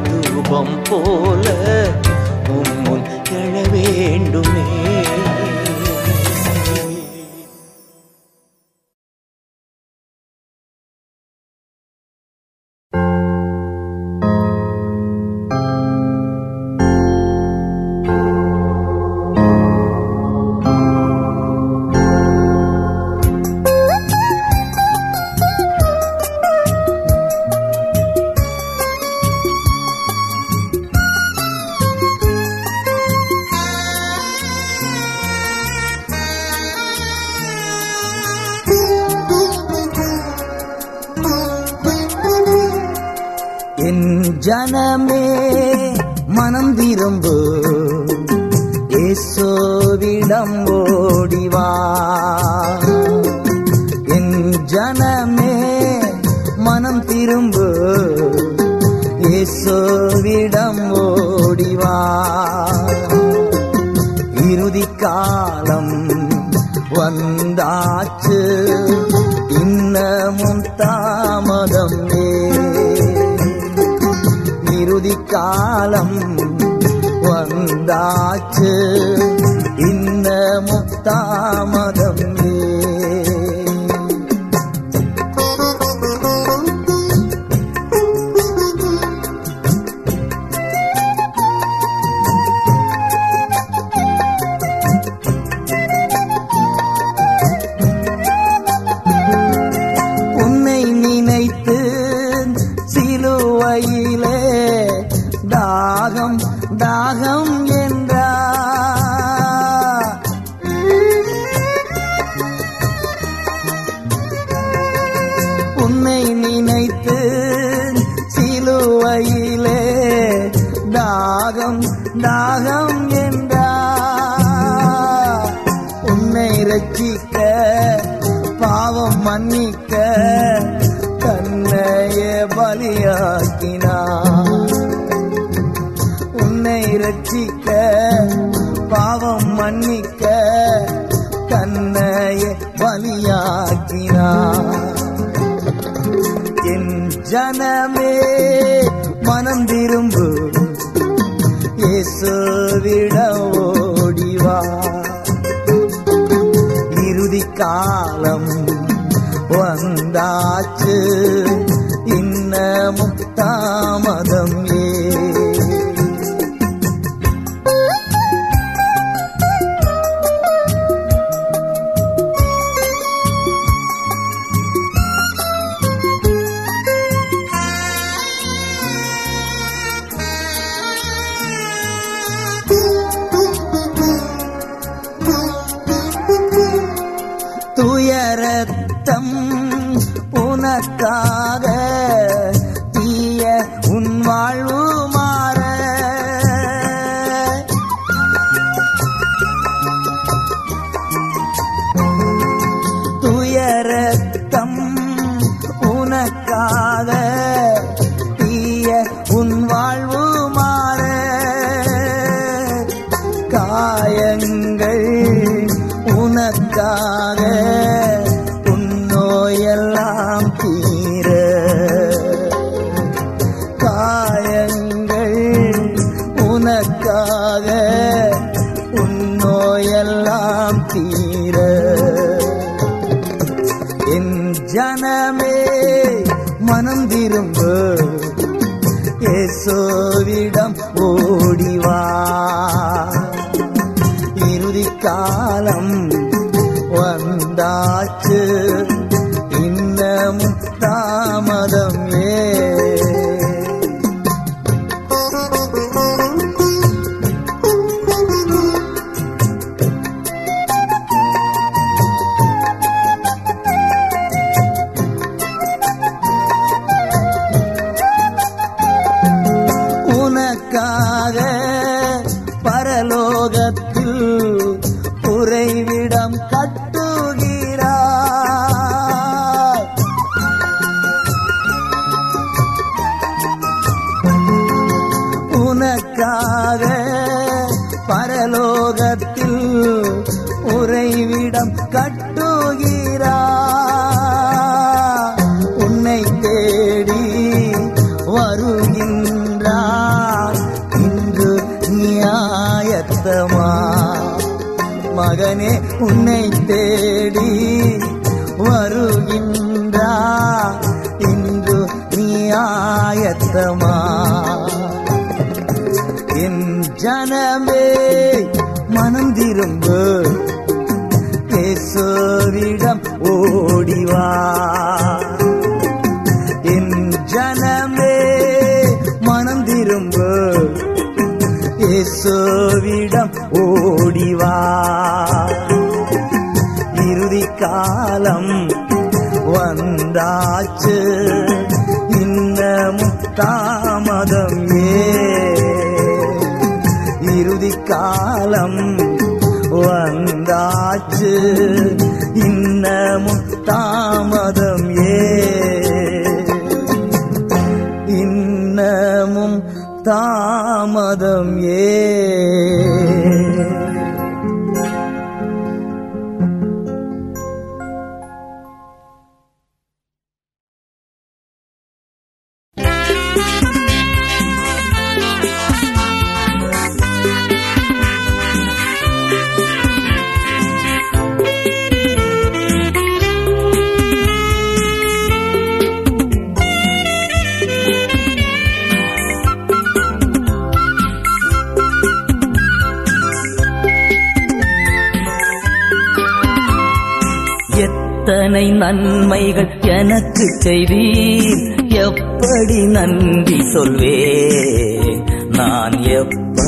தூபம் 0.06 0.76
போல 0.88 1.46
உம்முன் 2.54 3.06
எழ 3.40 3.54
வேண்டும். 3.72 4.51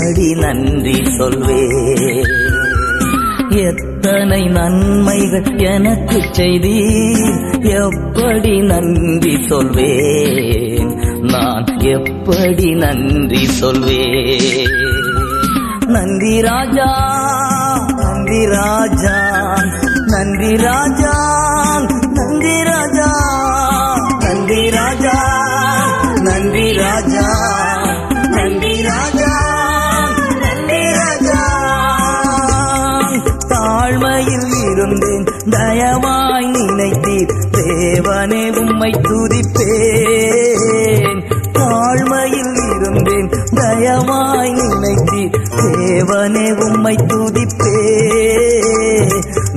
அடி 0.05 0.28
நன்றி 0.35 0.94
சொல்வேன் 1.16 2.31
எத்தனை 3.64 4.40
நன்மைகள் 4.48 5.51
எனக்கு 5.64 6.18
செய்தி 6.32 6.72
எப்படி 7.76 8.55
நன்றி 8.62 9.35
சொல்வேன்? 9.48 10.90
நான் 11.24 11.66
எப்படி 11.93 12.70
நன்றி 12.74 13.43
சொல்வேன்? 13.60 14.74
நன்றி 15.86 16.40
ராஜா 16.40 16.90
நன்றி 18.01 18.43
ராஜா 18.47 19.16
நன்றி 20.12 20.52
ராஜா 20.56 21.14
நன்றி 22.18 22.56
ராஜா 22.62 23.10
நன்றி 24.24 24.62
ராஜா 24.70 25.16
நன்றி 26.22 26.68
ராஜா. 26.78 27.26
உம்மை 38.85 39.02
துதிப்பேன். 39.02 41.24
தாழ்மையில் 41.52 42.77
இருந்தேன் 42.77 43.31
தயமாய் 43.55 44.52
நினைத்தி 44.52 45.31
தேவனே 45.56 46.65
உம்மை 46.65 46.94
துதிப்பே 46.94 47.74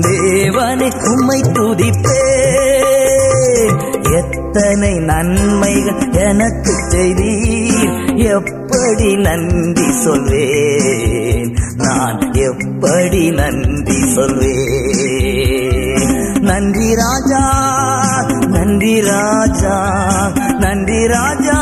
தேவனே 0.01 1.03
உம்மை 1.03 1.41
துதிப்பே 1.41 2.19
எத்தனை 4.03 4.93
நன்மைகள் 4.93 6.11
எனக்கு 6.11 6.73
செய்தீர். 6.89 8.15
எப்படி 8.15 9.15
நன்றி 9.15 9.91
சொல்வேன். 9.91 11.55
நான் 11.77 12.33
எப்படி 12.33 13.31
நன்றி 13.31 14.13
சொல்வேன். 14.13 16.41
நன்றி 16.41 16.95
ராஜா. 16.95 17.66
நன்றி 18.87 18.99
ராஜா 19.01 19.77
நன்றி 20.59 20.99
ராஜா. 21.07 21.57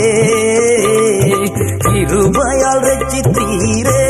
கிருபையால் 1.92 2.84
ரட்சித்தீரே 2.84 4.04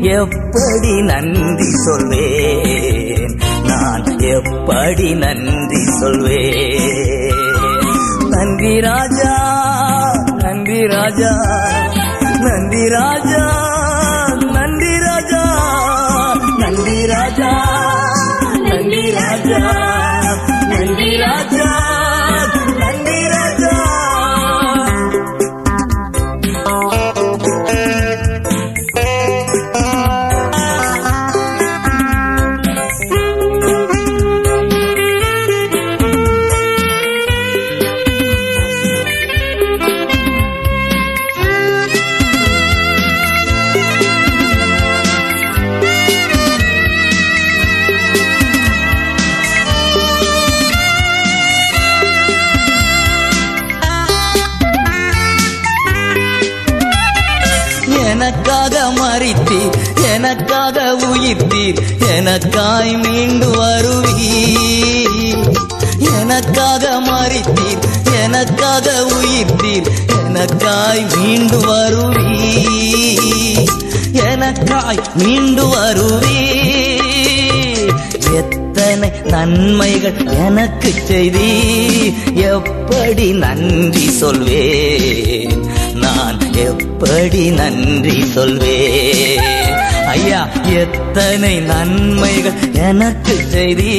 எப்படி 0.00 1.02
நன்றி 1.02 1.70
சொல்வேன். 1.70 3.40
நான் 3.66 4.18
எப்படி 4.18 5.14
நன்றி 5.14 5.84
சொல்வேன். 5.84 7.50
நன்றி 8.30 8.80
राजा 11.12 11.32
नंदी 12.44 12.84
राजा। 12.88 13.31
எனக்காய் 62.18 63.02
மீண்டு 63.02 63.46
வருவீர். 63.46 65.56
எனக்காக 66.20 67.00
மறித்தீர். 67.00 67.78
எனக்காக 68.22 69.06
உயிர்த்தீர். 69.06 69.86
எனக்காய் 70.28 71.16
மீண்டு 71.16 71.58
வருவீர். 71.58 73.68
எனக்காய் 74.12 74.98
மீண்டு 75.14 75.64
வருவீர். 75.64 77.94
எத்தனை 78.34 79.10
நன்மைகள் 79.24 80.26
எனக்கு 80.26 80.94
செய்தி 81.06 82.14
எப்படி 82.34 83.30
நன்றி 83.30 84.10
சொல்வேன். 84.10 85.64
நான் 85.94 86.54
எப்படி 86.54 87.50
நன்றி 87.50 88.26
சொல்வேன். 88.26 89.61
ஐயா 90.12 90.40
எத்தனை 90.74 91.54
நன்மைகள் 91.60 92.56
எனக்கு 92.82 93.34
செய்தி? 93.52 93.92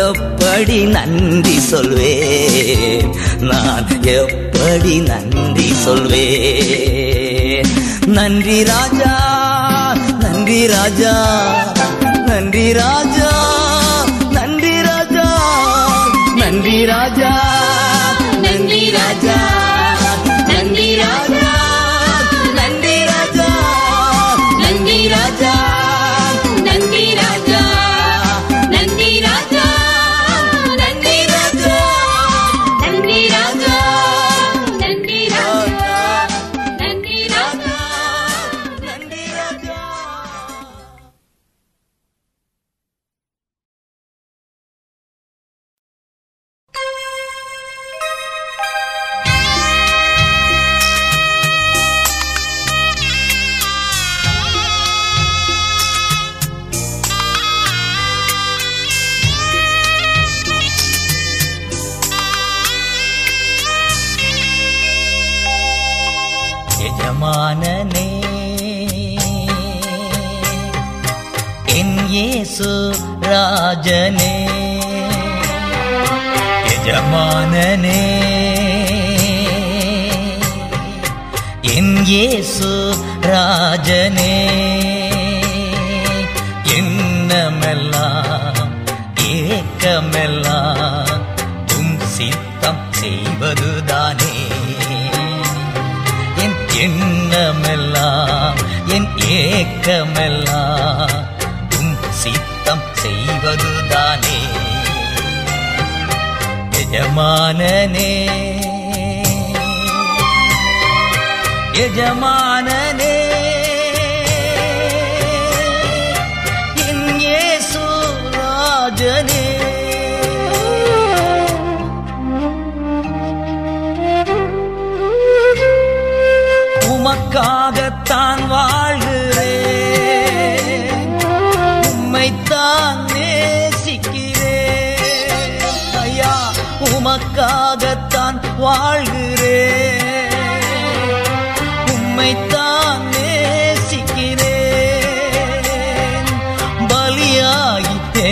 எப்படி 0.00 0.78
நன்றி 0.94 1.56
சொல்வேன்? 1.70 3.08
நான் 3.50 3.86
எப்படி 4.16 4.94
நன்றி 5.08 5.68
சொல்வேன்? 5.84 7.70
நன்றி 8.08 8.58
ராஜா 8.64 9.14
நன்றி 10.22 10.60
ராஜா 10.66 11.14
நன்றி 12.28 12.66
ராஜா 12.72 13.30
நன்றி 14.30 14.76
ராஜா 14.82 15.28
நன்றி 16.40 16.78
ராஜா 16.84 17.32
நன்றி 18.44 18.82
ராஜா 18.90 19.38
நன்றி 20.50 20.88
ராஜா. 21.00 21.37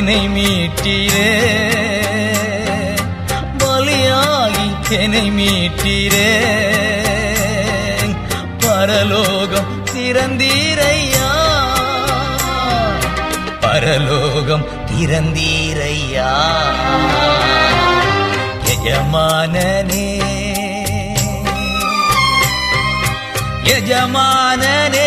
என்னை 0.07 0.29
மீட்டீரே. 0.29 1.31
பலியாகி 3.59 4.89
என்னை 4.89 5.31
மீட்டீரே. 5.31 6.31
பரலோகம் 8.59 9.85
திறந்தீரையா? 9.95 11.31
பரலோகம் 13.61 14.67
திறந்தீரையா? 14.87 16.31
எஜமானனே 18.65 20.09
எஜமானனே 23.63 25.06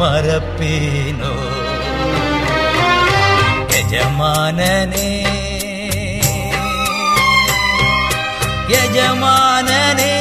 மறப்பேனோ? 0.00 1.32
எஜமானனே 3.78 5.08
எஜமானனே 8.82 10.11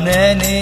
മനനേ 0.00 0.56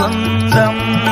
சொந்தம். 0.00 1.02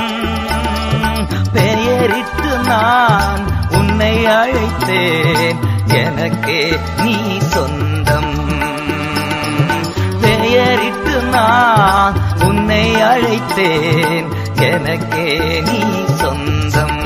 பெயரிட்டு 1.52 2.58
நான் 2.66 3.68
உன்னை 3.70 4.26
அழைத்தேன். 4.26 5.58
எனக்கே 5.86 6.78
நீ 7.02 7.16
சொந்தம். 7.38 8.48
பெயரிட்டு 10.20 11.20
நான் 11.20 12.14
உன்னை 12.40 12.94
அழைத்தேன். 12.94 14.26
எனக்கே 14.60 15.60
நீ 15.60 15.80
சொந்தம். 16.14 17.00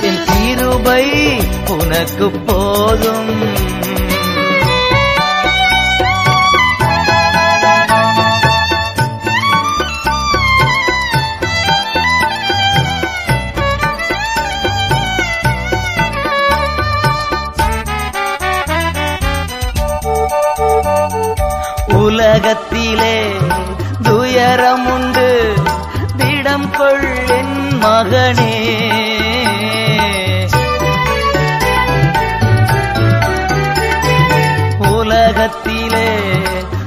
என் 0.00 0.24
கிருபை 0.24 1.36
உனக்கு 1.68 2.30
போதும். 2.30 3.75
உலகத்திலே 22.36 23.14
துயரமுண்டு 24.02 25.28
திடம் 26.16 26.70
கொள்ளின் 26.70 27.56
மகனே. 27.80 28.54
உலகத்திலே 34.90 36.10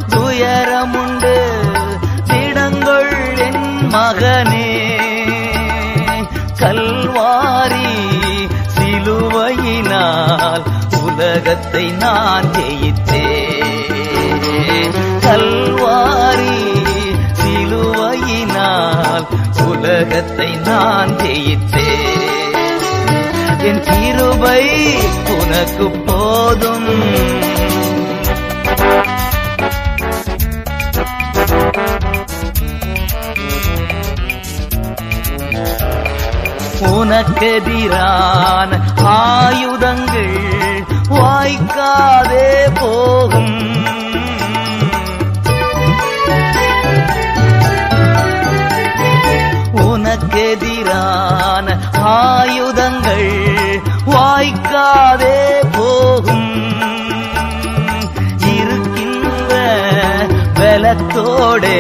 துயரமுண்டு 0.09 1.35
திடங்கொள் 2.29 3.15
என் 3.47 3.65
மகனே. 3.89 4.69
கல்வாரி 6.59 7.91
சிலுவையினால் 8.75 10.65
உலகத்தை 11.03 11.85
நான் 11.97 12.48
உலகத்தை 20.39 20.73
நான் 20.73 21.09
ஜெயித்தேன். 21.09 22.27
என் 23.59 23.81
கிருபை 23.81 24.63
உனக்கு 25.39 25.87
போதும். 26.05 26.87
உனக்கெதிரான 36.99 38.71
ஆயுதங்கள் 39.03 40.37
வாய்க்காதே 41.09 42.49
போகும். 42.79 43.57
எதிரான 50.39 51.67
ஆயுதங்கள் 52.01 53.81
வாய்க்காதே 54.05 55.45
போகும். 55.71 56.47
இருக்கின்ற 58.57 59.53
பலத்தோடு 60.53 61.75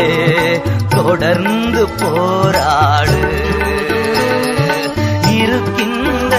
தொடர்ந்து 0.89 1.87
போராடு. 1.89 3.21
இருக்கின்ற 5.31 6.35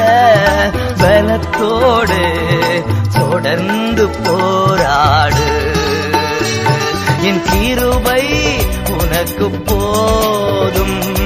பலத்தோடு 0.98 2.22
தொடர்ந்து 3.18 4.08
போராடு. 4.08 5.48
என் 7.20 7.42
கிருபை 7.42 8.28
உனக்கு 8.90 9.50
போதும். 9.50 11.19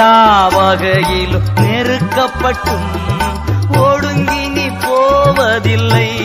எல்லா 0.00 0.48
வகையிலும் 0.48 1.42
நெருக்கப்பட்டும். 1.54 2.86
ஒடுங்கி 3.78 4.48
நீ 4.48 4.68
போவதில்லை. 4.68 6.16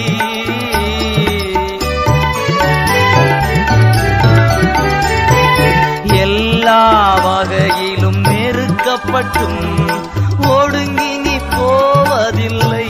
எல்லா 6.06 7.16
வகையிலும் 7.16 8.24
நெருக்கப்பட்டும். 8.24 9.92
ஒடுங்கி 10.48 11.18
நீ 11.18 11.38
போவதில்லை. 11.58 12.88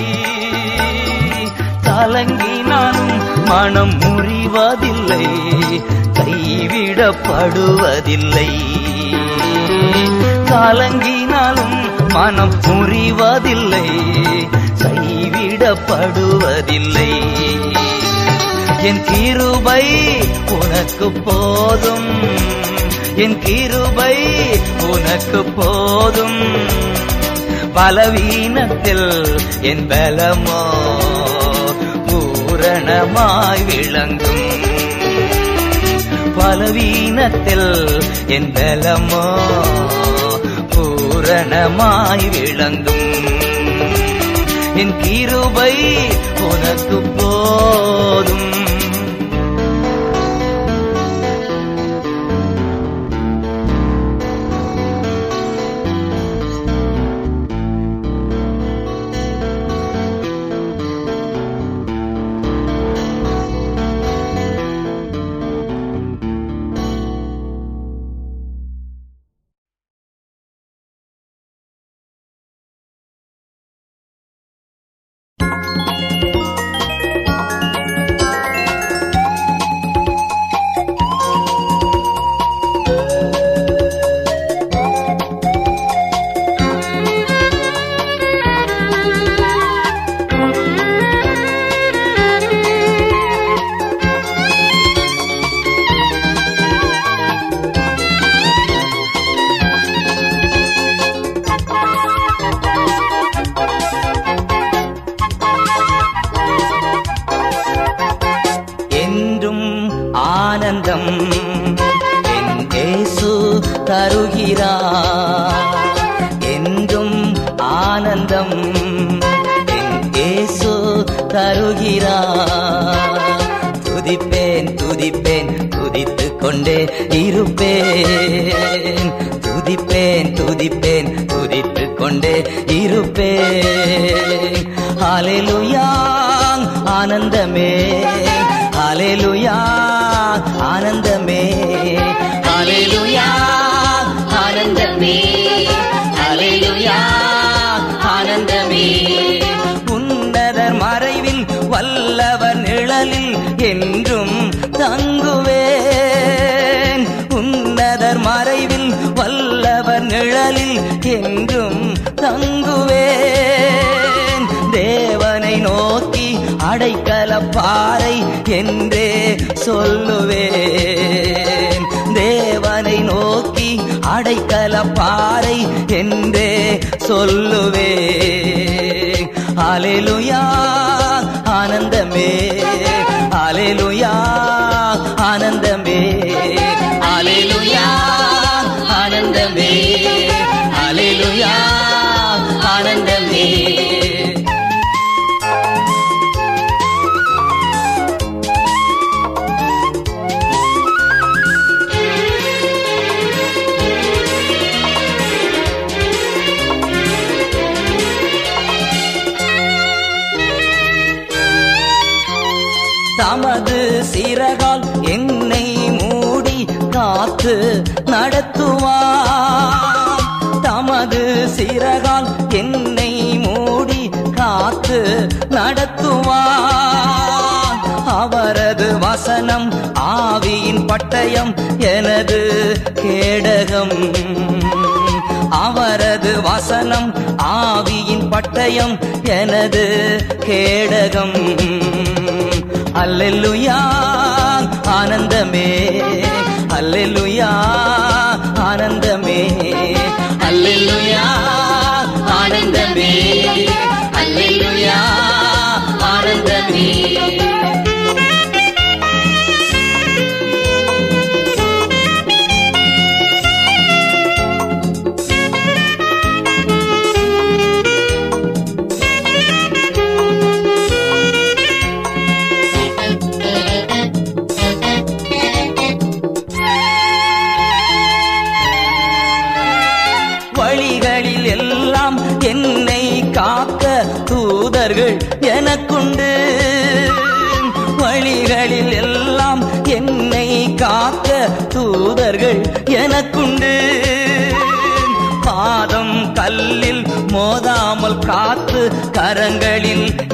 கலங்கினாலும் 1.81 3.45
மனம் 3.45 3.99
முறிவதில்லை. 3.99 5.27
கைவிடப்படுவதில்லை. 6.13 8.73
கலங்கினாலும் 10.55 12.09
மனம் 12.09 12.61
புரிவதில்லை 12.61 13.89
கைவிடப்படுவதில்லை. 14.81 17.21
என் 18.81 19.03
கிருபை 19.03 20.13
உனக்கு 20.49 21.11
போதும் 21.11 22.11
என் 23.15 23.39
கிருபை 23.39 24.17
உனக்கு 24.79 25.43
போதும். 25.43 26.39
பலவீனத்தில் 27.73 29.37
என் 29.61 29.87
பலமோ 29.87 30.63
பூரணமாய் 32.07 33.65
விளங்கும். 33.65 34.63
பலவீனத்தில் 36.37 37.99
என் 38.27 38.51
பலமோ 38.51 39.39
பூரணமாய் 41.25 42.29
விளங்கும். 42.29 43.13
என் 44.75 44.99
கிருபை 44.99 45.73
உனக்கு 46.39 47.01
போதும். 47.01 48.54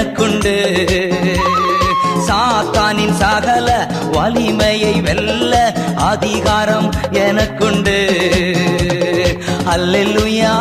எனக்குண்டு 0.04 0.54
சாத்தானின் 2.26 3.12
சகல 3.12 3.90
வலிமையை 4.12 5.00
வெல்ல 5.00 5.74
அதிகாரம் 5.96 6.90
எனக்குண்டு. 7.12 7.98
அல்லெல்லுயா 9.74 10.52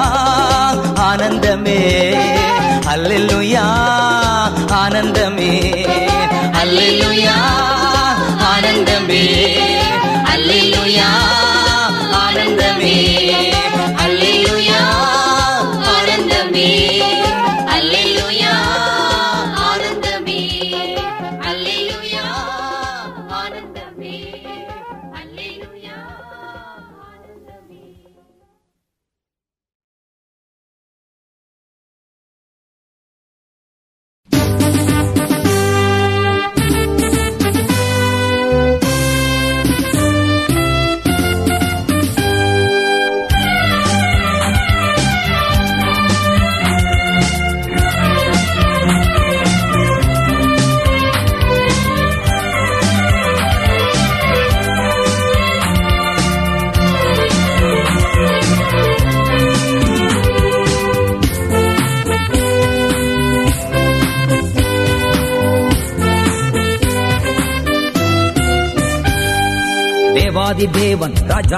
ஆனந்தமே. 0.95 1.79
அல்லெல்லுயா 2.95 3.67
ஆனந்தமே. 4.71 5.85
அல்லெல்லுயா 6.63 7.37
ஆனந்தமே. 8.39 9.55
அல்லெல்லுயா 10.35 11.11
ஆனந்தமே. 12.11 13.22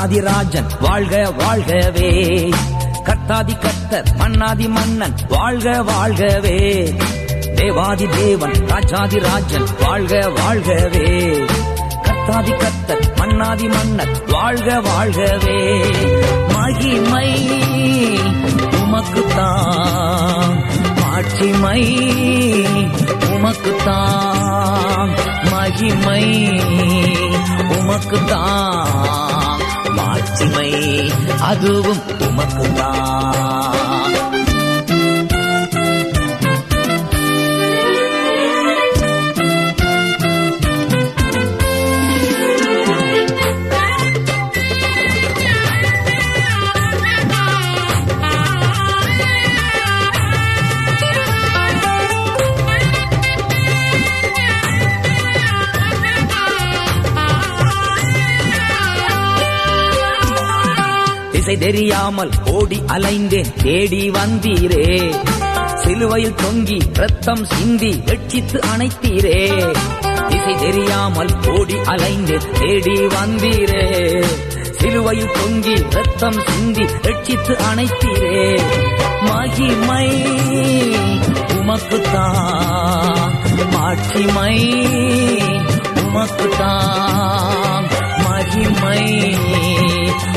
ராஜன் 0.06 0.68
வாழ்க 0.80 1.34
வாழ்கவே. 1.38 2.54
கர்த்தாதி 3.04 3.60
கர்த்தர் 3.60 4.16
மன்னாதி 4.16 4.68
மன்னன் 4.68 5.16
வாழ்க 5.28 5.84
வாழ்கவே. 5.84 6.90
தேவாதி 7.56 8.08
தேவன் 8.08 8.54
ராஜாதி 8.68 9.20
ராஜன் 9.20 9.68
வாழ்க 9.80 10.30
வாழ்கவே. 10.30 11.36
கர்த்தாதி 12.04 12.58
கர்த்தர் 12.58 13.14
மன்னாதி 13.16 13.68
மன்னன் 13.68 14.22
வாழ்க 14.28 14.82
வாழ்கவே. 14.82 15.86
மகிமை 16.54 17.50
உமக்குத்தான் 18.70 20.64
மாட்சிமை 20.96 21.82
உமக்குத்தான் 23.32 25.10
மகிமை 25.50 26.50
உமக்குத்தான். 27.70 29.25
மகிமை 30.46 30.72
அதுவும் 31.42 32.06
உமக்குதான். 32.20 34.25
திசை 61.46 61.60
தெரியாமல் 61.60 62.30
ஓடி 62.52 62.82
அலைந்தேன். 62.88 63.64
தேடி 63.64 64.10
வந்தீரே. 64.10 65.16
சிலுவையில் 65.76 66.32
தொங்கி 66.32 66.82
ரத்தம் 66.94 67.46
சிந்தி 67.46 68.02
வெட்சித்து 68.06 68.60
அணைத்தீரே. 68.60 69.76
திசை 70.28 70.56
தெரியாமல் 70.56 71.48
ஓடி 71.48 71.74
அலைந்தேன். 71.74 72.60
தேடி 72.60 72.92
வந்தீரே. 72.92 74.26
சிலுவையில் 74.72 75.28
தொங்கி 75.28 75.90
ரத்தம் 75.90 76.34
சிந்தி 76.34 76.82
ரட்சித்து 76.82 77.60
அணைத்தீரே. 77.74 78.62
மகிமை 79.22 80.26
உமக்குத்தான். 81.48 83.32
மாட்சிமை 83.72 84.88
உமக்குத்தான். 85.96 87.95
மகிமை. 88.46 89.36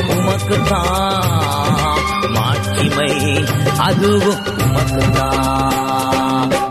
உமக்குத்தான் 0.07 1.99
மாட்சிமை. 2.29 3.45
அதுவும் 3.77 4.57
உமக்குத்தான் 4.57 6.68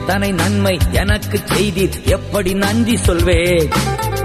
எத்தனை 0.00 0.32
நன்மை 0.32 0.78
எனக்கு 0.92 1.40
செய்தீர். 1.52 2.02
எப்படி 2.04 2.54
நன்றி 2.54 2.96
சொல்வேன்? 2.96 3.68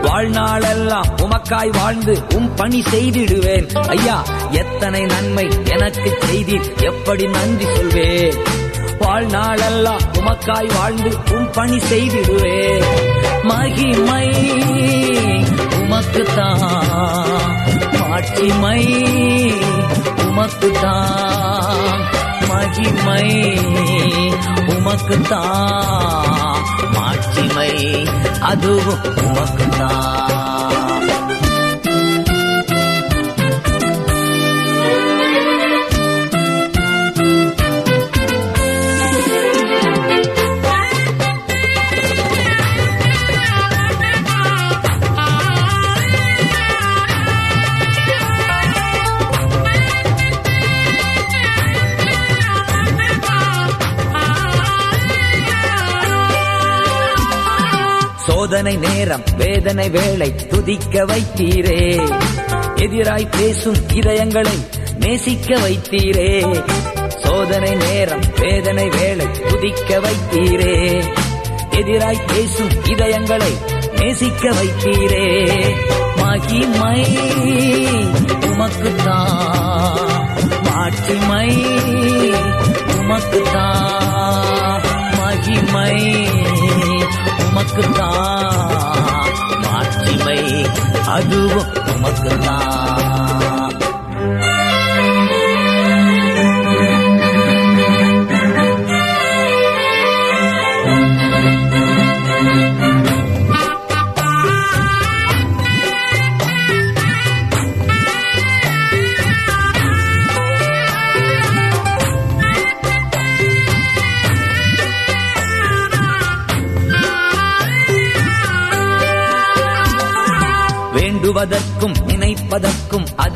வாழ்நாளெல்லாம் 0.01 1.07
உமக்காய் 1.17 1.77
வாழ்ந்து 1.77 2.23
உம் 2.33 2.53
பணி 2.53 2.83
செய்திடுவேன். 2.91 3.87
ஐயா 3.87 4.23
எத்தனை 4.51 5.01
நன்மை 5.01 5.47
எனக்கு 5.65 6.17
செய்தீர். 6.31 6.81
எப்படி 6.81 7.27
நன்றி 7.27 7.65
சொல்வேன்? 7.75 8.33
வாழ்நாளெல்லாம் 8.99 9.99
உமக்காய் 10.13 10.73
வாழ்ந்து 10.73 11.17
உம் 11.31 11.51
பணி 11.51 11.77
செய்திடுவே 11.77 12.83
மகிமை 13.43 14.27
உமக்குத்தான். 15.81 16.79
மாட்சிமை 17.99 18.81
உமக்குத்தான். 20.17 21.54
மகிமை 22.77 23.25
உமக்குத்தான் 24.73 26.63
மாட்சிமை 26.95 27.71
அதுவும் 28.41 29.05
உமக்குத்தான் 29.23 30.44
சோதனை 58.45 58.77
நேரம் 58.77 59.23
வேதனை 59.37 59.89
வேளை 59.89 60.35
துதிக்க 60.35 61.05
வைத்தீரே. 61.05 62.13
எதிராய் 62.75 63.27
பேசும் 63.37 63.75
இதயங்களை 63.75 64.67
நேசிக்க 64.99 65.55
வைத்தீரே. 65.55 66.63
சோதனை 67.23 67.75
நேரம் 67.75 68.19
வேதனை 68.35 68.89
வேளை 68.89 69.25
துதிக்க 69.49 69.99
வைத்தீரே. 69.99 71.03
எதிராய் 71.71 72.21
பேசும் 72.27 72.69
இதயங்களை 72.69 73.57
நேசிக்க 73.99 74.49
வைத்தீரே. 74.51 75.51
மகிமை 76.15 77.19
உமக்குத்தான். 78.39 80.27
மாட்சிமை 80.61 81.65
உமக்குத்தான். 82.87 84.81
மகிமை 85.17 86.27
உமக்குத்தான் 87.55 89.35
மாட்சிமை 89.63 90.39
அதுவும் 91.07 91.69
உமக்குத்தான் 91.93 93.64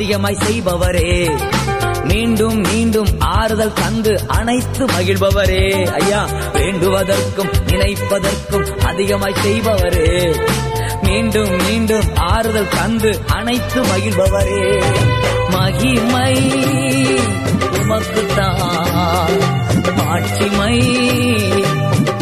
அதிகமாய் 0.09 0.37
செய்பவரே. 0.47 1.39
மீண்டும் 2.03 2.61
மீண்டும் 2.61 3.07
ஆறுதல் 3.19 3.73
தந்து 3.73 4.23
அனைத்து 4.27 4.85
மகிழ்பவரே. 4.85 5.91
ஐயா 6.01 6.25
வேண்டுவதற்கும் 6.53 7.51
நினைப்பதற்கும் 7.67 8.77
அதிகமாய் 8.77 9.35
செய்பவரே. 9.45 10.35
மீண்டும் 11.01 11.61
மீண்டும் 11.61 12.15
ஆறுதல் 12.15 12.67
தந்து 12.67 13.21
அனைத்து 13.27 13.81
மகிழ்பவரே. 13.81 14.83
மகிமை 15.49 16.33
உமக்குத்தான் 17.71 19.37
மாட்சிமை 19.95 20.77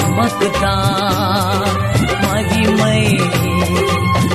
உமக்குத்தான் 0.09 1.67
மகிமை 2.21 3.19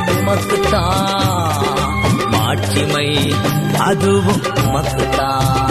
உமக்குத்தான். 0.06 1.71
ஆட்சிமை 2.52 3.06
அதுவும் 3.78 4.42
உமக்குத்தான். 4.64 5.70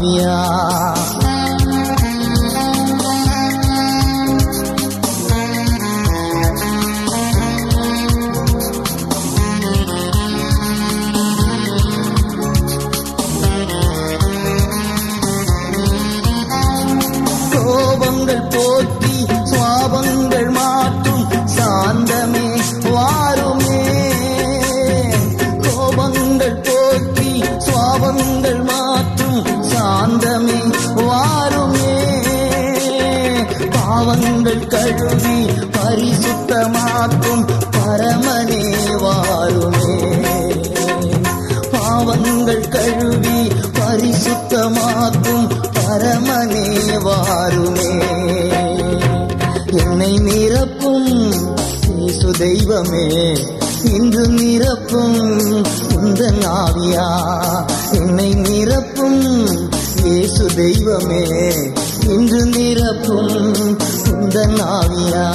喵 0.00 0.89
தெய்வமே 52.70 53.06
இன்று 53.92 54.24
நிரப்பும் 54.28 55.16
இந்த 55.98 56.22
ஆவியா? 56.58 57.06
என்னை 57.92 58.28
நிரப்பும் 58.34 59.22
இயேசு 60.04 60.44
தெய்வமே 60.54 61.24
இன்று 62.08 62.42
நிரப்பும் 62.46 63.34
இந்த 64.12 64.38
ஆவியா? 64.76 65.26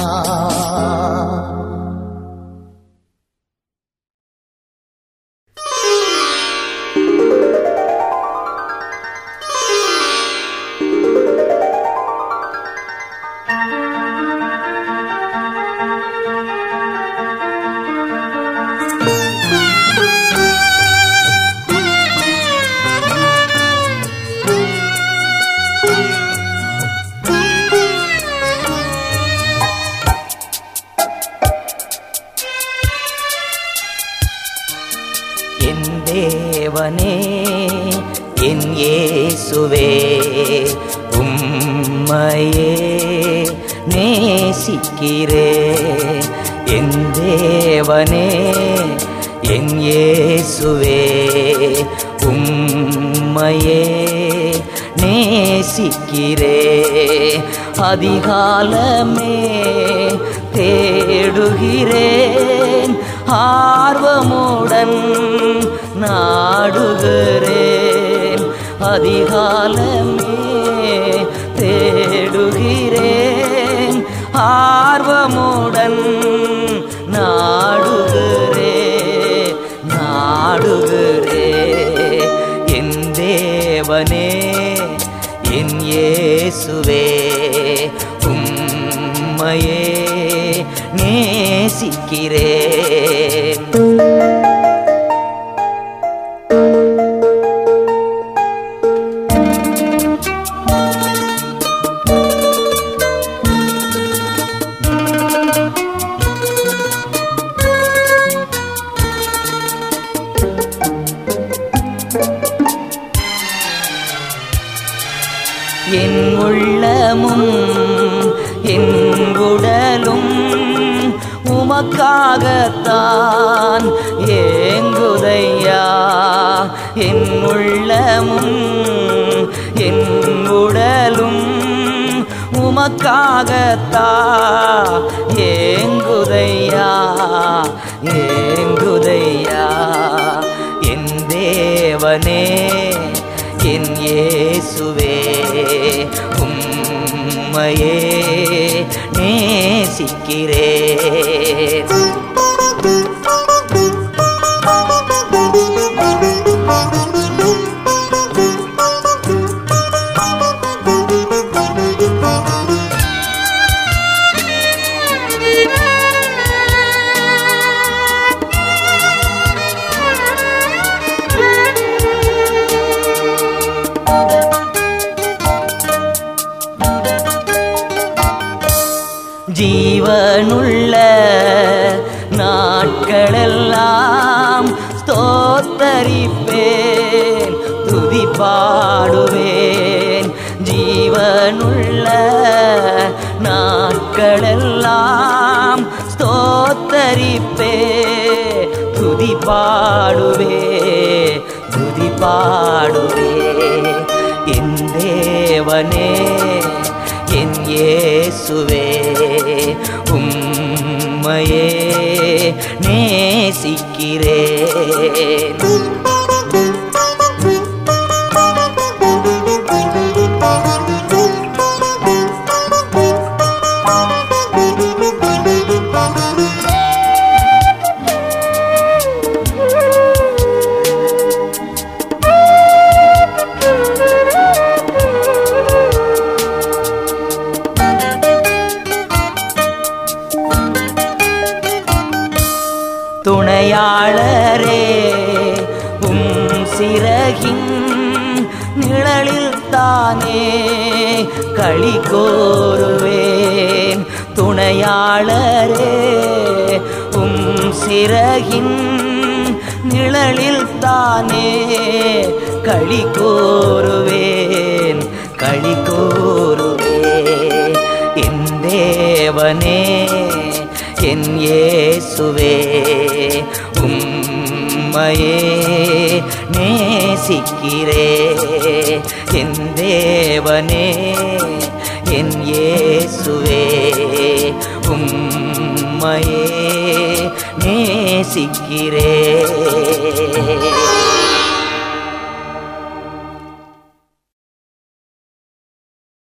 quiere. 92.06 92.65